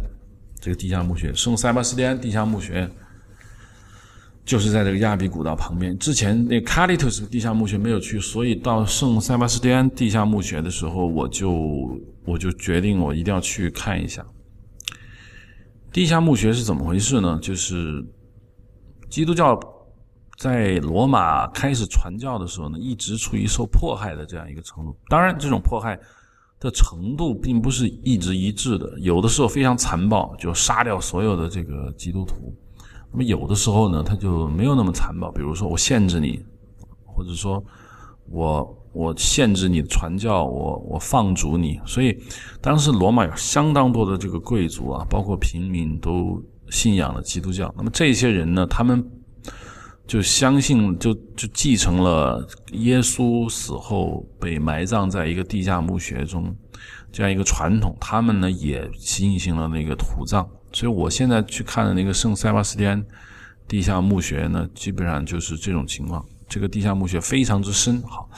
[0.59, 2.89] 这个地下墓穴，圣塞巴斯蒂安地下墓穴
[4.43, 5.97] 就是在这个亚比古道旁边。
[5.97, 14.25] 之前那卡利特斯地下墓穴没有去，所以到圣塞巴斯蒂安地下墓穴的时候，我就我就决定我一定要去看一下
[15.93, 17.39] 地下墓穴是怎么回事呢？
[17.41, 18.05] 就是。
[19.09, 19.59] 基督教
[20.37, 24.95] 在罗马开始传教的时候呢，一直处于受迫害的这样一个程度。
[25.09, 25.99] 当然，这种迫害
[26.59, 32.53] 的程度并不是一直一致的，有的时候非常残暴，就杀掉所有的这个基督徒；
[33.11, 36.43] 那么有的时候呢，他就没有那么残暴，比如说我限制你，
[37.05, 37.63] 或者说
[38.29, 41.79] 我我限制你的传教，我我放逐你。
[41.85, 42.15] 所以，
[42.61, 46.39] 当时罗马有相当多的这个贵族啊，包括平民都。
[46.69, 48.65] 信仰了基督教，那么这些人呢？
[48.67, 49.03] 他们
[50.05, 56.55] 就相信，就就继承了耶稣死后被埋葬在一个地下墓穴中
[57.11, 57.95] 这样一个传统。
[57.99, 63.03] 他们呢也进行了那个土葬，所以我现在去看的那个圣塞巴斯蒂安
[63.67, 66.25] 地下墓穴呢，基本上就是这种情况。
[66.47, 68.29] 这个地下墓穴非常之深，好，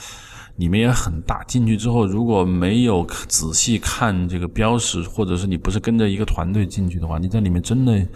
[0.56, 1.42] 里面也很大。
[1.44, 8.06] 进去之后，如果没有仔细看这个标识，或者是你不是跟着一个团队进去的话，你在里面真的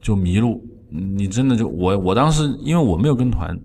[0.00, 0.62] 就迷路。
[0.92, 3.56] 你真的就我我当时因为我没有跟团，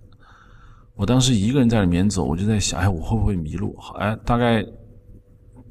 [0.95, 3.75] 我当时一个人在里面走，我就在想，哎，我会不会迷路？
[3.97, 4.63] 哎，大概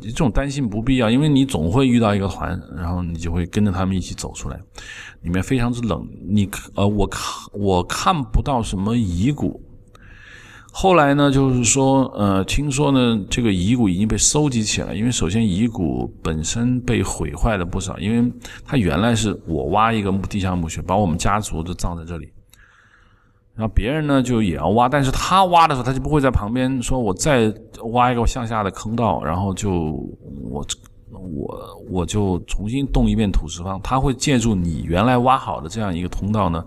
[0.01, 4.61] 这种担心不必要，因为你总会遇到一个团，然后你就会跟着他们一起走出来。
[5.23, 9.63] 里面非常之冷，你呃，我看我看不到什么遗骨。
[10.77, 18.29] 后来呢，就是说，呃，听说呢，这个遗骨已经被收集起来，因为首先遗骨本身被毁坏了不少，因为
[18.65, 22.29] 它原来是我挖一个地下墓穴，把我们家族都葬在这里，
[23.55, 27.55] 然后别人呢就也要挖，但是他挖的时候，他就不会在旁边说，我再
[27.93, 29.71] 挖一个向下的坑道，然后就
[30.43, 30.67] 我
[31.13, 36.65] 我我就重新动一遍土石方，他会借助你原来挖好的这样一个通道呢，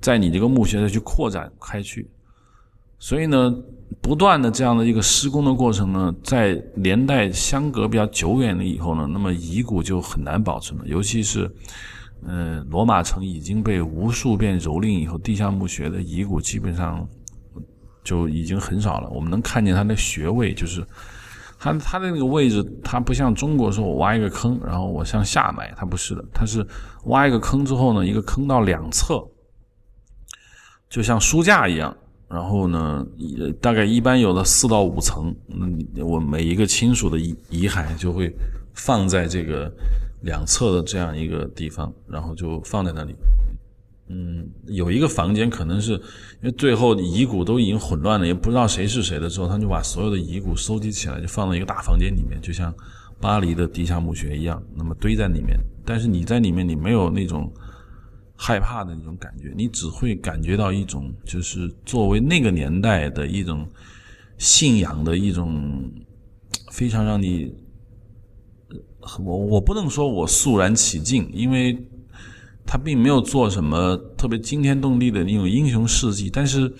[0.00, 2.10] 在你这个墓穴再去扩展开去。
[2.98, 3.54] 所以呢，
[4.00, 10.86] 不断的这样的一个施工的过程呢，在年代相隔比较久远了以后呢，那么遗骨就很难保存了。
[10.86, 11.50] 尤其是，
[12.26, 17.06] 嗯，罗马城已经被无数遍蹂躏以后，地下墓穴的遗骨基本上
[18.02, 19.10] 就已经很少了。
[19.10, 20.82] 我们能看见它的穴位，就是
[21.58, 26.66] 它它的那个位置，它不像中国说我挖一个坑，然后我向下埋，它不是的，它是
[27.04, 29.22] 挖一个坑之后呢，一个坑道两侧，
[30.88, 31.94] 就像书架一样。
[32.34, 33.06] 然后呢，
[33.60, 38.34] 大概一般有的四到五层，那我每一个亲属的遗遗骸就会
[38.72, 39.72] 放在这个
[40.22, 43.14] 两侧的这样一个地方，然后就放在那里。
[44.08, 46.00] 嗯，有一个房间可能是因
[46.42, 52.74] 为最后遗骨都已经混乱了，也不知道谁是谁的之后，他就把所有的遗骨收集起来，就放在一个大房间里面，就像
[53.20, 55.56] 巴黎的地下墓穴一样，那么堆在里面。
[55.84, 57.48] 但是你在里面，你没有那种。
[58.36, 63.66] 害怕的那种感觉，你只会感觉到一种，就是作为那个年代的一种
[64.38, 65.90] 信仰的一种
[66.72, 67.54] 非常让你，
[69.24, 71.78] 我我不能说我肃然起敬，因为
[72.66, 76.72] 他并没有做什么特别惊天动地的那种英雄事迹，但是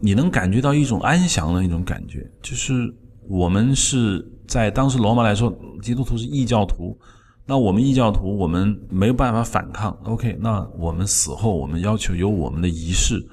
[0.00, 2.92] 你能感觉到一种安详的那种感觉，就是
[3.28, 6.98] 我们是在当时罗马来说，基督徒是异教徒，
[7.46, 9.96] 那我们异教徒我们没有办法反抗。
[10.04, 13.24] OK，那我们死后，我们要求有我们的仪式，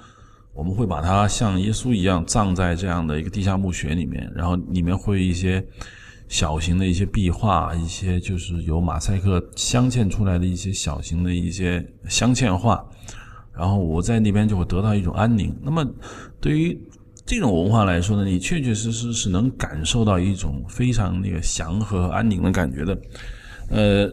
[0.54, 5.66] 我们会把它像耶稣一样葬在这样的一个地下墓穴里面，然后里面会一些。
[6.32, 12.86] 小型的一些壁画，一些就是由马赛克镶嵌出来的一些小型的一些镶嵌画，
[13.52, 15.52] 然后我在那边就会得到一种安宁。
[15.64, 15.84] 那么，
[16.40, 16.80] 对于
[17.26, 22.96] 这种文化来说呢，你确确实实是能感受到一种非常那个祥和安宁的感觉的。
[23.70, 24.12] 呃，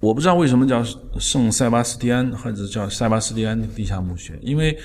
[0.00, 0.84] 我不知道为什么叫
[1.18, 4.78] 圣塞巴斯蒂安，或者叫塞巴斯蒂安地下墓穴，因为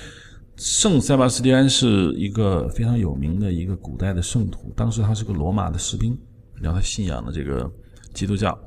[0.56, 6.18] 圣塞巴斯蒂安是一个非常有名的一个古代的圣徒，当时他是个罗马的士兵。
[6.60, 7.70] 然后他信仰的这个
[8.12, 8.58] 基督教，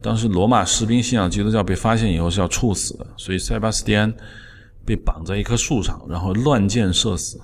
[0.00, 4.10] 当时罗马士兵信仰基督教被发现以后是要处死的，所以塞巴斯蒂安
[4.86, 7.38] 被绑在一棵树上，然后乱箭射死。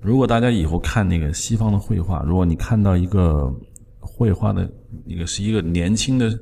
[0.00, 3.54] 如果大家以后看那个西方的绘画，如果你看到一个
[4.00, 4.68] 绘画的
[5.04, 6.36] 那个是一个年轻的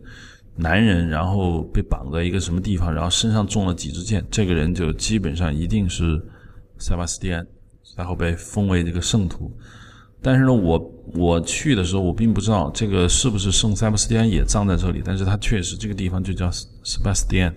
[0.57, 6.21] 男人，然后被绑在一个什么地方，然后身上中了几支箭，这个人就基本上一定是
[6.79, 7.47] 塞巴斯蒂安，
[7.97, 9.53] 然后被封为这个圣徒。
[10.21, 15.01] 但是呢，我我去的时候，我并不知道这个是不是圣塞巴斯蒂安也葬在这里。
[15.05, 17.55] 但是他确实这个地方就叫塞巴斯蒂安。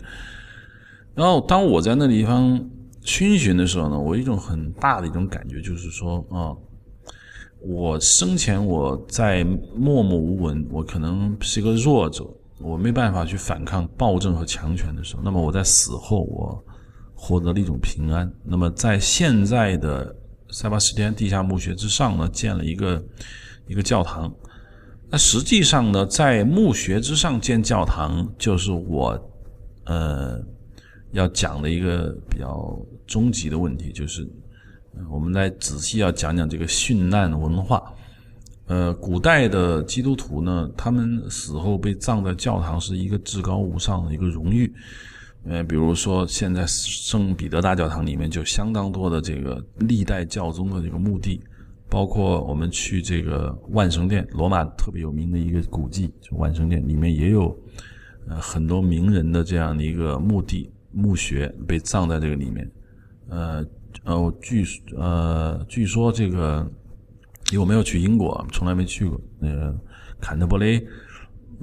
[1.15, 2.63] 然后当我在那地方
[3.01, 6.53] 熏寻的时候呢，我一种很大的一种感觉就是说啊，
[7.61, 9.43] 我生前我在
[9.75, 12.25] 默默无闻，我可能是一个弱者，
[12.59, 16.63] 我没办法去反抗暴政和强权的时候，那么我在死后我
[17.13, 18.31] 获得了一种平安。
[18.43, 20.15] 那么在现在的。
[20.53, 23.01] 塞巴斯蒂安地下墓穴之上呢，建了一个
[23.67, 24.29] 一个教堂。
[25.09, 29.17] 那实际上呢，在墓穴之上建教堂，就是我
[29.85, 30.43] 呃
[31.13, 34.29] 要讲的一个比较终极的问题，就是
[35.09, 37.81] 我们来仔细要讲讲这个殉难文化。
[38.67, 44.71] 呃，古代的基督徒呢，他们死后被葬在教堂，是一个至高无上的一个荣誉。
[45.43, 51.41] 呃，比如说，现在圣彼得大教堂里面就相当多的这个历代教宗的这个墓地，
[51.89, 57.57] 包括我们去这个万圣殿，罗马特别有名的一个古迹，就万圣殿里面也有
[58.27, 62.71] 呃很多名人的这样的一个墓地墓穴被葬在这个里面。
[63.27, 63.65] 呃
[64.03, 64.65] 呃，据
[64.97, 66.65] 呃据说这个，
[67.51, 69.75] 因为我没有去英国，从来没去过那个
[70.19, 70.85] 坎特伯雷。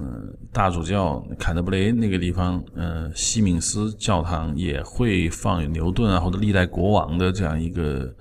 [0.01, 8.15] 嗯，大主教坎德布雷那个地方，呃，西敏斯教堂也会放牛顿啊或者历代国王的这样一个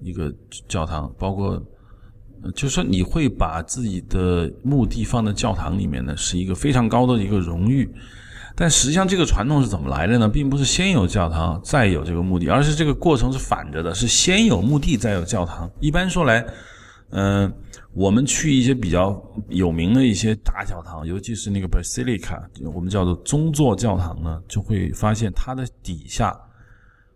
[0.00, 0.34] 一个
[0.66, 1.62] 教堂，包括，
[2.56, 7.88] 就是说你会把自己的墓地放在教堂里面呢，是一个非常高的一个荣誉。
[8.56, 10.28] 但实际上这个传统是怎么来的呢？
[10.28, 15.70] 并不是先有教堂再有这个墓地，而是这个过程是反着的，是先有墓地再有教堂。
[15.80, 16.44] 一般说来，
[17.10, 17.52] 嗯。
[17.92, 22.38] 我们去一些比较有名的一些大教堂，尤其是那个 basilica，
[22.74, 26.38] 我们叫做宗座教堂呢，就会发现它的底下，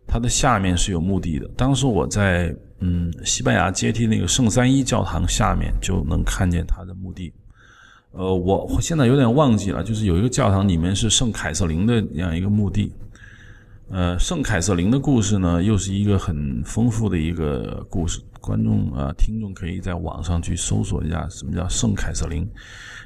[0.06, 1.46] 它的下面是有墓地的。
[1.54, 7.30] 当时我在嗯西班牙阶梯那个圣三一教堂下面就能看见它的墓地。
[8.12, 12.92] 呃，我现在有点忘记了，就是有一个教堂里面是圣凯瑟琳的这样一个墓地。
[13.88, 18.20] 呃，圣凯瑟琳的故事呢，又是一个很丰富的一个故事。
[18.40, 22.48] 观众啊，听众可以在网上去搜索一下什么叫圣凯瑟琳，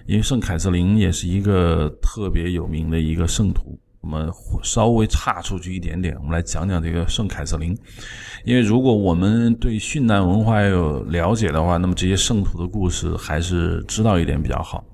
[0.07, 3.79] 因为圣凯瑟琳也是一个特别有名的一个圣徒。
[4.01, 4.31] 我们
[4.63, 7.77] 稍微岔出去一点点，我们来讲讲这个圣凯瑟琳。
[8.45, 14.85] 因为如果我们对殉难文化有了解的话，那么这些圣徒的故事还是知道一点比较好。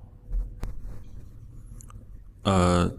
[2.51, 2.97] 呃。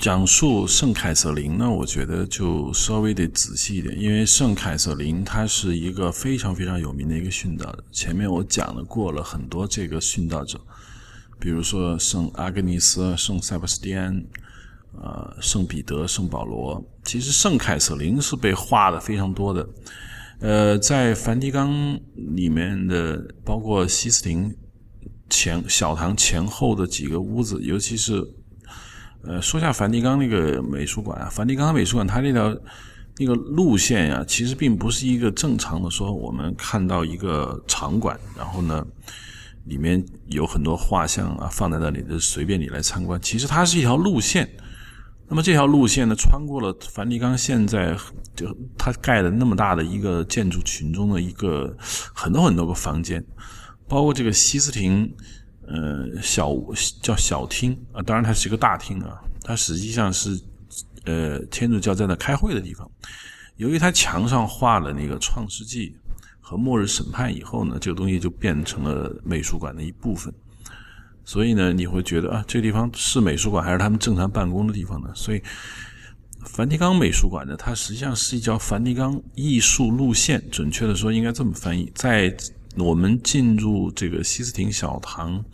[0.00, 7.84] 讲述圣凯瑟琳呢，我觉得就稍微得仔细一点，因为圣凯瑟琳她是一个非常非常有名的一个殉道者。
[7.90, 10.56] 前面我讲了过了很多这个殉道者，
[11.40, 14.24] 比如说圣阿格尼斯、圣塞巴斯蒂安、
[15.02, 16.80] 呃圣彼得、圣保罗。
[17.02, 19.68] 其实圣凯瑟琳是被画的非常多的，
[20.38, 24.54] 呃，在梵蒂冈里面的，包括西斯廷
[25.30, 28.26] 前小堂前后的几个屋子，尤其是。
[29.24, 32.56] 呃，说下梵蒂冈那个美术馆啊，梵蒂冈美术馆它那条
[33.16, 38.86] 那个路线呀，其实并不是一个正常的说我们看到一个场馆，然后呢，
[39.64, 43.20] 里面有很多画像啊放在那里就，随便你来参观。
[43.20, 44.48] 其实它是一条路线，
[45.26, 47.96] 那么这条路线呢，穿过了梵蒂冈现在
[48.36, 51.76] 就它盖的那么大的一个建筑群中的一个
[52.14, 53.22] 很多很多个房间，
[53.88, 55.12] 包括这个西斯廷。
[55.70, 56.50] 呃，小
[57.02, 60.40] 叫小厅啊，当然它是一个大厅啊，它实际上是
[61.04, 62.90] 呃天主教在那开会的地方。
[63.56, 65.90] 由于它墙上画了那个《创世纪》
[66.40, 70.32] 和末日审判以后呢，这个东西就变成了美术馆的一部分。
[71.26, 75.10] 所以呢，你会觉得啊，这个地方是美术馆还是他们正常办公的地方呢？
[75.14, 75.42] 所以，
[76.46, 80.42] 梵蒂冈美术馆呢，它实际上是一条梵蒂冈艺术路线。
[80.50, 82.34] 准确的说，应该这么翻译：在
[82.78, 85.44] 我们进入这个西斯廷小堂，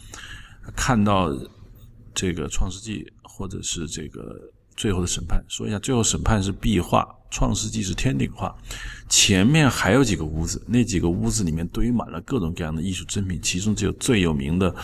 [0.76, 1.30] 看到
[2.14, 4.38] 这个《创世纪》，或者是这个
[4.76, 5.42] 最后的审判。
[5.48, 8.54] 说一下，最后审判是壁画，《创世纪》是天顶画。
[9.08, 14.74] 前面还有几个屋子，那几个屋子里面堆满了各种各样的艺术珍品，其中只有最有名的。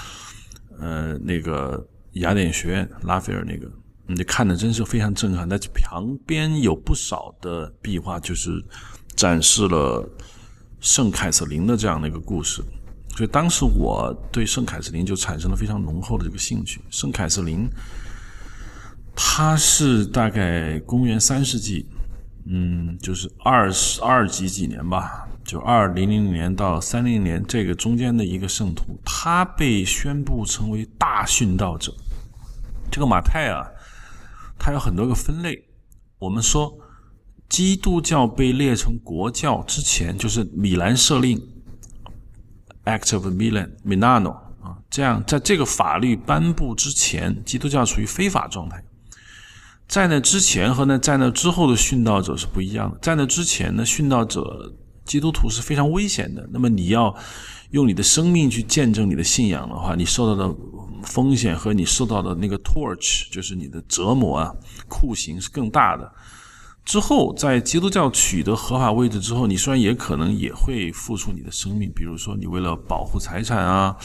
[0.79, 3.71] 呃，那个雅典学院拉斐尔那个，
[4.07, 5.47] 你看的真是非常震撼。
[5.47, 8.65] 那旁边有不少的壁画，就是
[9.15, 10.09] 展示了
[10.81, 12.63] 圣凯瑟琳的这样的一个故事。
[13.17, 16.81] 所以当时我对圣凯瑟琳就产生了非常浓厚的这个兴趣。
[16.91, 17.69] 圣凯瑟琳，
[19.15, 21.87] 他是大概公元三世纪，
[22.47, 25.27] 嗯，就是二十二几几年吧。
[25.45, 31.93] 就二零零年到三零年这个中间的一个圣徒，他被宣布成为大殉道者。
[32.91, 33.67] 这个马太啊，
[34.57, 35.61] 他有很多个分类。
[36.21, 36.73] 我们说，
[37.51, 41.39] 基督教被列成国教之前，就是米兰设令
[42.87, 44.33] （Act of Milan, Milano）
[44.63, 48.83] 啊，这样在这个法律颁布之前，基督教处于非法状态。
[49.87, 52.97] 在那之前和那在那之后的殉道者是不一样的。
[53.03, 54.73] 在那之前呢，殉道者。
[55.07, 56.49] 基督徒是非常危险的。
[56.53, 57.13] 那么你要
[57.71, 60.57] 用你的生命去见证你的信仰的话，你受到的
[61.03, 64.55] 风险和你受到的那个 torch，就是你的折磨啊、
[64.89, 66.13] 酷刑是更大的。
[66.85, 73.97] 之后在基督教取得合法位置之后，你虽然也可能也会付出你的生命，比如说你为了保护财产啊，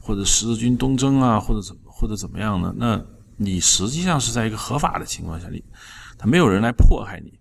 [0.00, 2.74] 或者十字军东征啊，或者怎么或者怎么样呢？
[2.76, 3.00] 那
[3.36, 5.62] 你实际上是在一个合法的情况下，你
[6.18, 7.32] 他没有人来迫害你，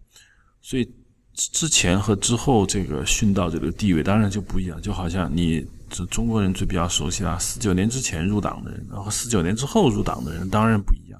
[0.61, 0.89] 所以。
[1.33, 11.11] 之前和之后这个殉道者的地位当然就不一样，就好像你这中国人最比较熟悉啊，四九年之前入党的人，然后四九年之后入党的人当然不一样。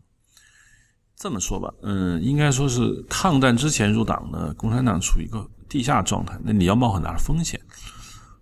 [1.22, 7.62] 这么说吧，嗯，应该说是抗战之前入党呢，共产党处于一个地下状态，那你要冒很大的风险，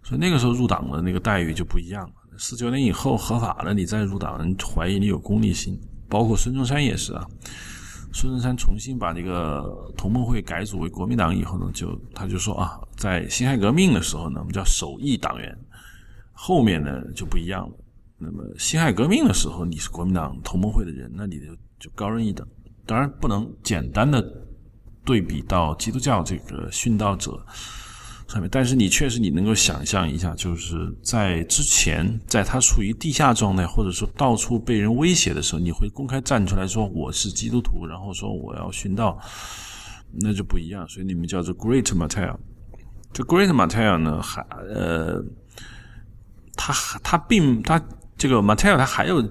[0.01, 2.13] 所以那个时候入党的那个待遇就不一样了。
[2.37, 5.77] 四九年以后合法了，你再入党，人怀疑你有功利心，
[6.07, 7.27] 包括孙中山也是啊。
[8.13, 15.53] 孙中山重新把这个同盟会改组为国民党以后呢，就他就说啊，在辛亥革命的时候呢，我们叫守义党员，
[16.31, 17.75] 后面呢就不一样了。
[18.17, 22.47] 那么辛亥革命的时候，你是国民党同盟会的人，那你就就高人一等。
[22.89, 24.19] 当然不能简单的
[25.05, 27.39] 对比到基督教这个殉道者。
[28.27, 39.19] 上面，但是你确实你能够想象一下，就是在之前，在他处于地下状态，或者说到处被人威胁的时候，你会公开站出来说我是基督徒，然后说我要殉道，
[40.11, 40.87] 那就不一样。
[40.87, 42.37] 所以你们叫做 Great Mattel。
[43.11, 45.23] 这 Great Mattel 呢，还呃，
[46.55, 46.71] 他
[47.03, 47.83] 他并他
[48.15, 49.27] 这个 Mattel 他还有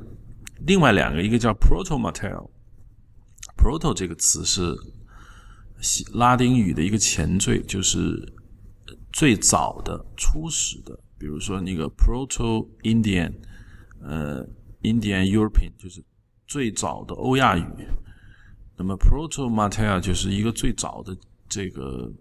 [0.67, 2.49] 另外两个，一个叫 Proto Mattel。
[3.59, 4.75] Proto 这个词是
[6.15, 8.33] 拉丁语的一个前缀，就是。
[9.11, 13.33] 最早的、初始的，比如说那个 Proto-Indian，
[14.03, 14.47] 呃
[14.83, 16.05] ，Indian-European，就是
[16.47, 17.65] 最早的欧亚语。
[18.77, 21.17] 那么 Proto-Matea 就是一个最早的
[21.49, 22.13] 这个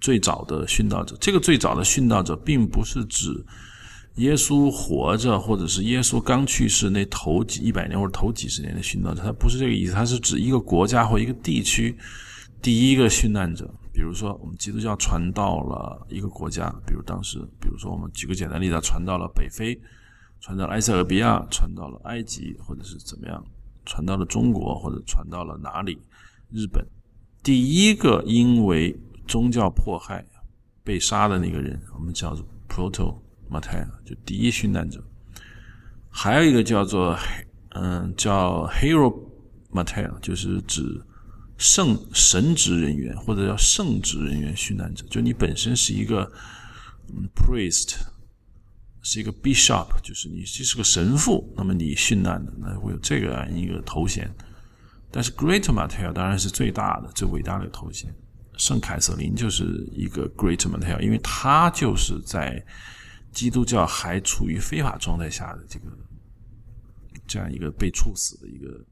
[0.00, 1.14] 最早的殉道者。
[1.20, 3.30] 这个最早的殉道者，并不是指
[4.16, 11.96] 耶稣活着，或者是耶稣刚去世那头几一百年或者头几十年的殉道者，他不是这个意思，他是指一个国家或一个地区
[12.60, 13.72] 第一个殉难者。
[13.92, 19.78] 比如说，我们基督教传到了一个国家，比如当时，比如说我们举个简单例子，传到了北非，
[20.40, 23.44] 传到了埃塞俄比亚，传到了埃及，或者是怎么样，
[23.84, 25.98] 传到了中国，或者传到了哪里？
[26.50, 26.86] 日本，
[27.42, 30.24] 第一个因为宗教迫害
[30.82, 33.18] 被杀的那个人，我们叫做 Proto
[33.50, 35.02] Matai，就第一殉难者。
[36.08, 37.18] 还有一个叫做，
[37.70, 39.14] 嗯，叫 Hero
[39.72, 41.02] Matai，就是指。
[41.62, 46.22] 圣神职人员或者叫圣职人员殉难者，就你本身是一个
[47.10, 47.98] 嗯 priest，
[49.02, 54.34] 是一个 bishop，就是你是个神父，那么你殉难的，那会有这个一个头衔。
[55.10, 58.10] 但是 Great Mattel 当然是最大的、最伟大的头衔。
[58.56, 62.64] 圣凯瑟琳就是一个 Great Mattel，因为他就是在
[63.32, 65.86] 基督教还处于非法状态下的这个
[67.26, 68.84] 这样一个被处死的一个。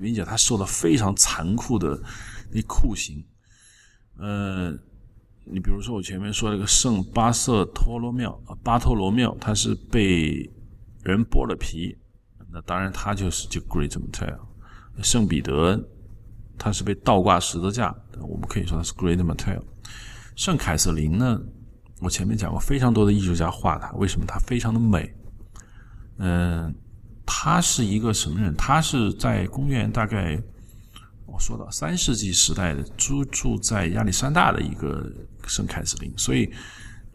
[0.00, 2.00] 并且他受到非常残酷的
[2.52, 3.20] 那酷刑，
[4.16, 4.70] 呃，
[5.44, 10.48] 你比如说我前面说那个圣巴瑟托罗庙啊，巴托罗庙，他是被
[11.02, 11.98] 人剥了皮，
[12.52, 14.38] 那当然他就是就 Great Mattel。
[15.02, 15.84] 圣彼得
[16.56, 19.64] 他是被倒挂十字架，我们可以说他是 Great Mattel。
[20.36, 21.42] 圣凯瑟琳呢，
[22.00, 25.12] 我前面讲过，非常多的艺术家画它，为什么它非常的美？
[26.18, 26.74] 嗯，
[27.26, 28.54] 他是一个什么人？
[28.56, 30.40] 他是在公元大概
[31.26, 35.08] 我说到三世纪时代的居住在亚历山大的一个
[35.46, 36.50] 圣凯瑟琳，所以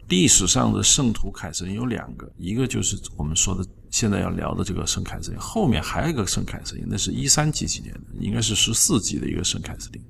[0.08, 10.02] 历史上的圣徒凯瑟琳有两个，一个就是我们说的现在要聊的这个圣凯瑟琳，后面还有一个圣凯瑟琳，那是一三几几年的，应该是十四级的一个圣凯瑟琳。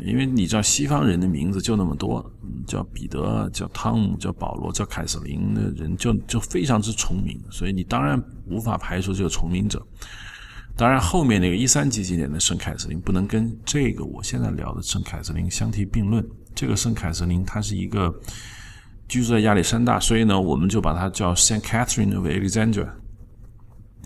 [0.00, 2.24] 因为你知道西方人的名字就那么多，
[2.66, 9.84] 叫彼得、叫汤姆、叫保罗、叫凯瑟琳的人就就非常之重名，所以你当然无法排除这个重名者。
[10.76, 16.22] 当然，后面那个一三几几年的圣凯瑟琳不能跟这个我现在聊的圣凯瑟琳相提并论。
[16.54, 18.14] 这个圣凯瑟琳他是一个
[19.08, 22.90] 居住在亚历山大，所以呢，我们就把它叫 Saint Catherine of Alexandria，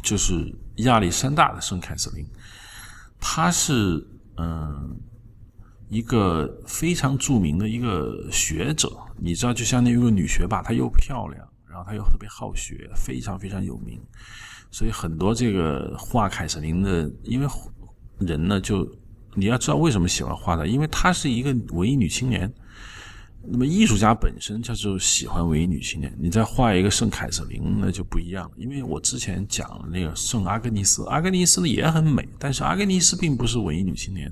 [0.03, 2.25] 就是亚历山大的圣凯瑟琳。
[3.19, 4.97] 他是嗯。
[5.91, 14.01] 一个非常著名的一个学者，你知道，就相当于一个女学霸，她又漂亮，然后她又特别好学，非常非常有名。
[14.71, 17.47] 所以很多这个画凯瑟琳的，因为
[18.21, 18.89] 人呢，就
[19.35, 22.51] 你要知道为什么喜欢画她，因为她是一个文艺女青年。
[23.43, 28.53] 那么艺术家本身他就喜欢文艺女青年，你再画一个圣凯瑟琳，那就不一样了。
[28.59, 34.31] 因为我之前讲那个圣阿格尼斯，阿格尼斯呢也很美，但是阿格尼斯并不是文艺女青年。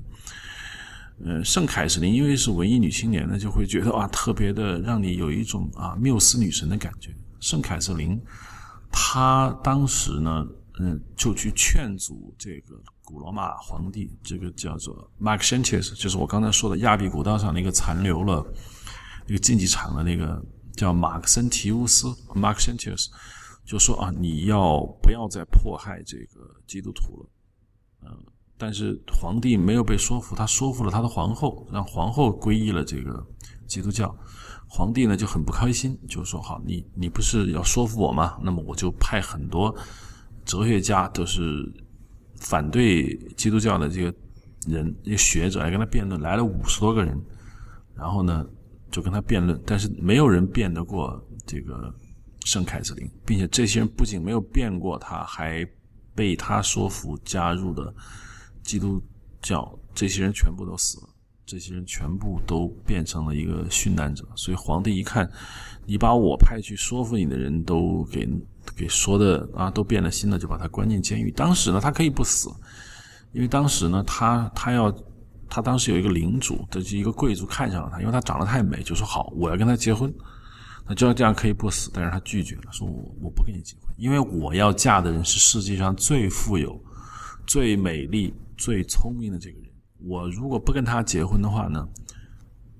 [1.25, 7.13] 呃，圣凯瑟琳因为是文艺女青年呢，就会觉得啊，特别的让你有一种啊缪斯女神的感觉。
[7.41, 8.17] 圣凯瑟琳，
[8.89, 10.47] 她当时呢，
[10.79, 18.45] 嗯，就去劝阻这个古罗马皇帝，这个叫做 Maxentius，就是我刚才说的亚比古道上那个残留了
[19.27, 20.41] 那个竞技场的那个
[20.77, 23.07] 叫马克森提乌斯 Maxentius，
[23.65, 27.29] 就说啊，你要不要再迫害这个基督徒了？
[28.03, 28.25] 嗯。
[28.61, 33.25] 但是皇帝没有被说服，他说服了他的皇后，让皇后皈依了这个
[33.65, 34.13] 基督教。
[34.67, 38.37] 皇帝呢就很不开心，就说：“好，你你不是要说服我吗？
[38.43, 39.73] 那么我就派很多
[40.43, 41.65] 哲学家，都是
[42.35, 44.13] 反对基督教的这个
[44.67, 46.19] 人，一学者来跟他辩论。
[46.19, 47.17] 来了五十多个人，
[47.95, 48.45] 然后呢
[48.91, 51.91] 就跟他辩论，但是没有人辩得过这个
[52.45, 55.65] 圣凯瑟琳，并且这些人不仅没有辩过他，还
[56.13, 57.95] 被他说服加入了。”
[58.69, 59.01] 基督
[59.41, 61.09] 教这些人全部都死了，
[61.43, 64.23] 这些人全部都变成了一个殉难者。
[64.35, 65.27] 所以皇帝一看，
[65.87, 68.29] 你把我派去说服你的人都给
[68.75, 71.31] 给说的啊，都变了心了，就把他关进监狱。
[71.31, 72.47] 当时呢，他可以不死，
[73.31, 74.95] 因为当时呢，他他要
[75.49, 80.13] 他当时有一个领主，这是一个贵族看上了他，因为他长得太美，就说好，我要跟他结婚。
[80.87, 86.79] 那就这样可以不死，但是他拒绝了，说我我不跟你结婚，因为我要嫁的人是世界上最富有、
[87.47, 88.31] 最美丽。
[88.59, 91.87] 最聪明的这个人，我如果不跟他结婚的话呢，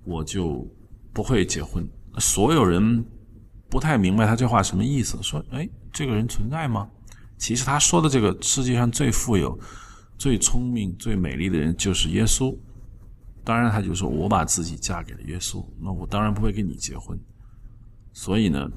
[0.04, 0.68] 我就
[1.14, 1.88] 不会结婚。
[2.18, 3.04] 所有人
[3.70, 6.92] 不太明白他这话什么意思，说：“哎，这个人存在吗？”
[7.40, 9.58] 其实他说的这个世界上最富有、
[10.18, 12.54] 最聪明、最美丽的人就是耶稣。
[13.46, 17.18] 当然，他就说：“我把自己嫁给了耶稣，那我当然不会跟你结婚。”
[18.12, 18.70] 所以呢，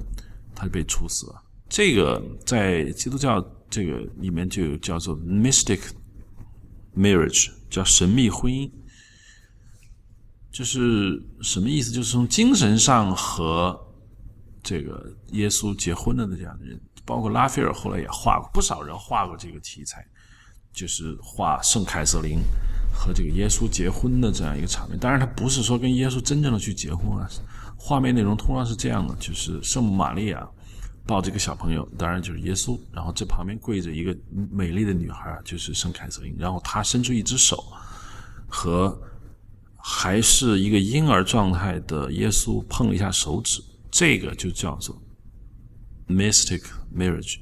[0.55, 1.43] 他就被处死了。
[1.67, 5.81] 这个在基督教这个里面就叫做 mystic。
[6.95, 8.71] Marriage 叫神秘婚姻，
[10.51, 11.91] 就是什么意思？
[11.91, 13.79] 就是从精神上和
[14.61, 20.05] 这个耶稣结婚了的这样的人，包括拉斐尔后来也画过，不少人画过这个题材，
[20.71, 22.39] 就是画圣凯瑟琳
[22.93, 24.97] 和这个耶稣结婚的这样一个场面。
[24.99, 27.27] 当然，他不是说跟耶稣真正的去结婚啊，
[27.75, 30.47] 画面内容通常是这样的：就是圣母玛利亚。
[31.05, 32.79] 抱这个小朋友，当然就是耶稣。
[32.91, 34.15] 然后这旁边跪着一个
[34.51, 36.35] 美丽的女孩，就是圣凯瑟琳。
[36.39, 37.61] 然后她伸出一只手，
[38.47, 38.97] 和
[39.75, 43.61] 还是一个婴儿状态的耶稣碰了一下手指。
[43.91, 44.99] 这个就叫做
[46.07, 46.63] mystic
[46.95, 47.37] marriage，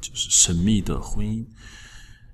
[0.00, 1.44] 就是神秘的婚姻。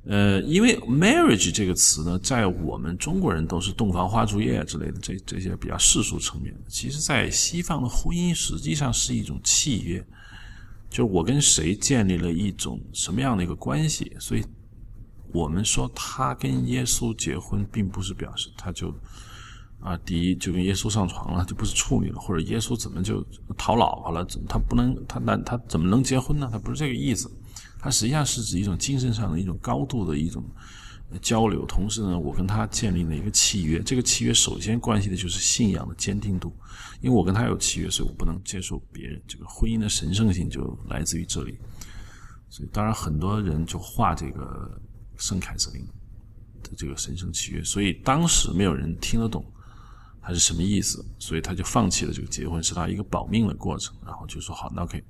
[0.06, 6.60] 呃，因为 marriage 这个词呢，在我们中国人都是洞房花烛夜之类的这这些比较世俗层面的。
[6.68, 10.02] 其实，在西方的婚姻实际上是一种契约。
[10.90, 14.44] 就是我跟谁建立了一种什么样的一个关系，所以
[15.32, 18.92] 我们说他跟耶稣结婚，并不是表示他就
[19.78, 23.24] 啊，第一就跟耶稣上床了，就不是处女了，或者耶稣怎么就
[23.56, 24.24] 讨老婆了？
[24.24, 26.48] 怎么他不能他那他怎么能结婚呢？
[26.52, 27.30] 他不是这个意思，
[27.78, 30.44] 他实际上是指一种精神上的一种高度的一种。
[31.18, 33.82] 交流，同时呢，我跟他建立了一个契约。
[33.82, 36.54] 这个契约首先关系的就是信仰的坚定度，
[37.00, 39.20] 因为我跟他有契约，所以我不能接受别人。
[39.26, 41.58] 这个婚姻的神圣性就来自于这里。
[42.48, 44.80] 所以，当然很多人就画这个
[45.16, 45.84] 圣凯瑟琳
[46.62, 49.44] 的这个神圣契约，所以当时没有人听得懂
[50.20, 53.94] 他是什么意思，所以他就放弃了这个结婚，是他一个保命的过程。
[54.04, 55.02] 然后就说好，那 OK，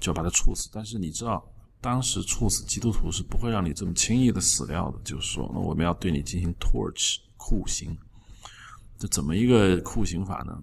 [0.00, 0.68] 就要把他处死。
[0.72, 1.44] 但是你知道，
[1.80, 7.96] 当时处死基督徒是不会让你这么轻易的死掉的，就是说，那我们要对你进行 torch 酷刑。
[8.98, 10.58] 这怎么一个酷刑法呢？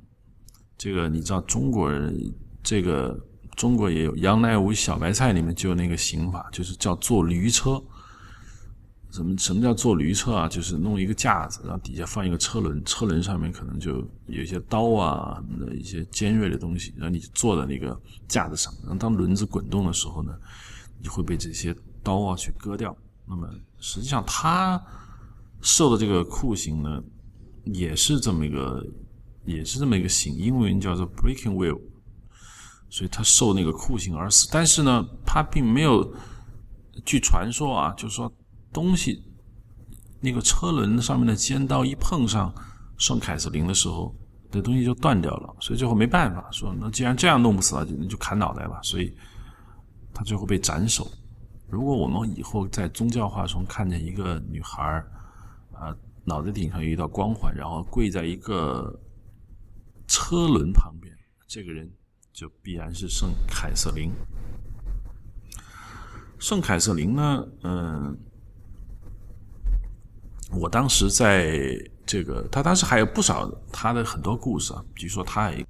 [0.78, 2.13] 这个你知道，中国人
[2.61, 3.18] 这个
[3.55, 7.82] 中国也有杨乃武小白菜里面就有那个刑法，就是叫坐驴车。
[9.11, 10.49] 什么什么叫坐驴车啊？
[10.49, 17.97] 就是弄一个架子，然后底下放一个车轮，车轮上面可能就有一些刀啊什么，的一些尖锐的东西，然后你坐在那个
[18.28, 20.38] 架子上，然后当轮子滚动的时候呢，
[21.01, 22.95] 你会被这些刀啊去割掉。
[23.27, 23.47] 那么
[23.79, 24.81] 实际上他
[25.61, 27.01] 受的这个酷刑呢，
[27.63, 28.85] 也是这么一个，
[29.45, 31.79] 也是这么一个刑，英文叫做 breaking wheel，
[32.89, 34.47] 所以他受那个酷刑而死。
[34.51, 36.13] 但是呢，他并没有，
[37.03, 38.31] 据传说啊，就是说。
[38.73, 39.23] 东西，
[40.19, 42.53] 那个车轮上面的尖刀一碰上
[42.97, 44.13] 圣凯瑟琳的时候，
[44.51, 48.77] 这东西就断掉了，所以最后没办法说，那既然这样弄不死他，就就砍脑袋吧。
[48.83, 49.15] 所以
[50.16, 51.07] 他最后被斩首。
[51.68, 55.11] 如果我们以后在宗教画中看见一个女孩儿
[55.74, 58.97] 啊，脑袋顶上有一道光环，然后跪在一个
[60.07, 61.13] 车轮旁边，
[61.47, 61.91] 这个人
[62.32, 64.11] 就必然是圣凯瑟琳。
[66.39, 68.18] 圣凯瑟琳呢，嗯。
[70.51, 75.66] 我当时在这个，他当时还有不少他的很多故事啊，比如说他也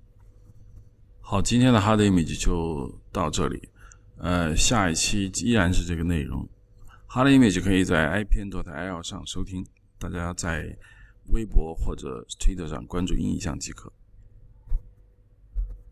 [1.21, 3.69] 好，今天的哈德 Image 就到这里，
[4.17, 6.47] 呃，下一期依然是这个内容
[7.09, 8.49] ，Hard Image 可以在 i p n.
[8.49, 9.65] dot i l 上收听，
[9.99, 10.77] 大家在
[11.27, 13.91] 微博或者 Twitter 上关注音影像即可。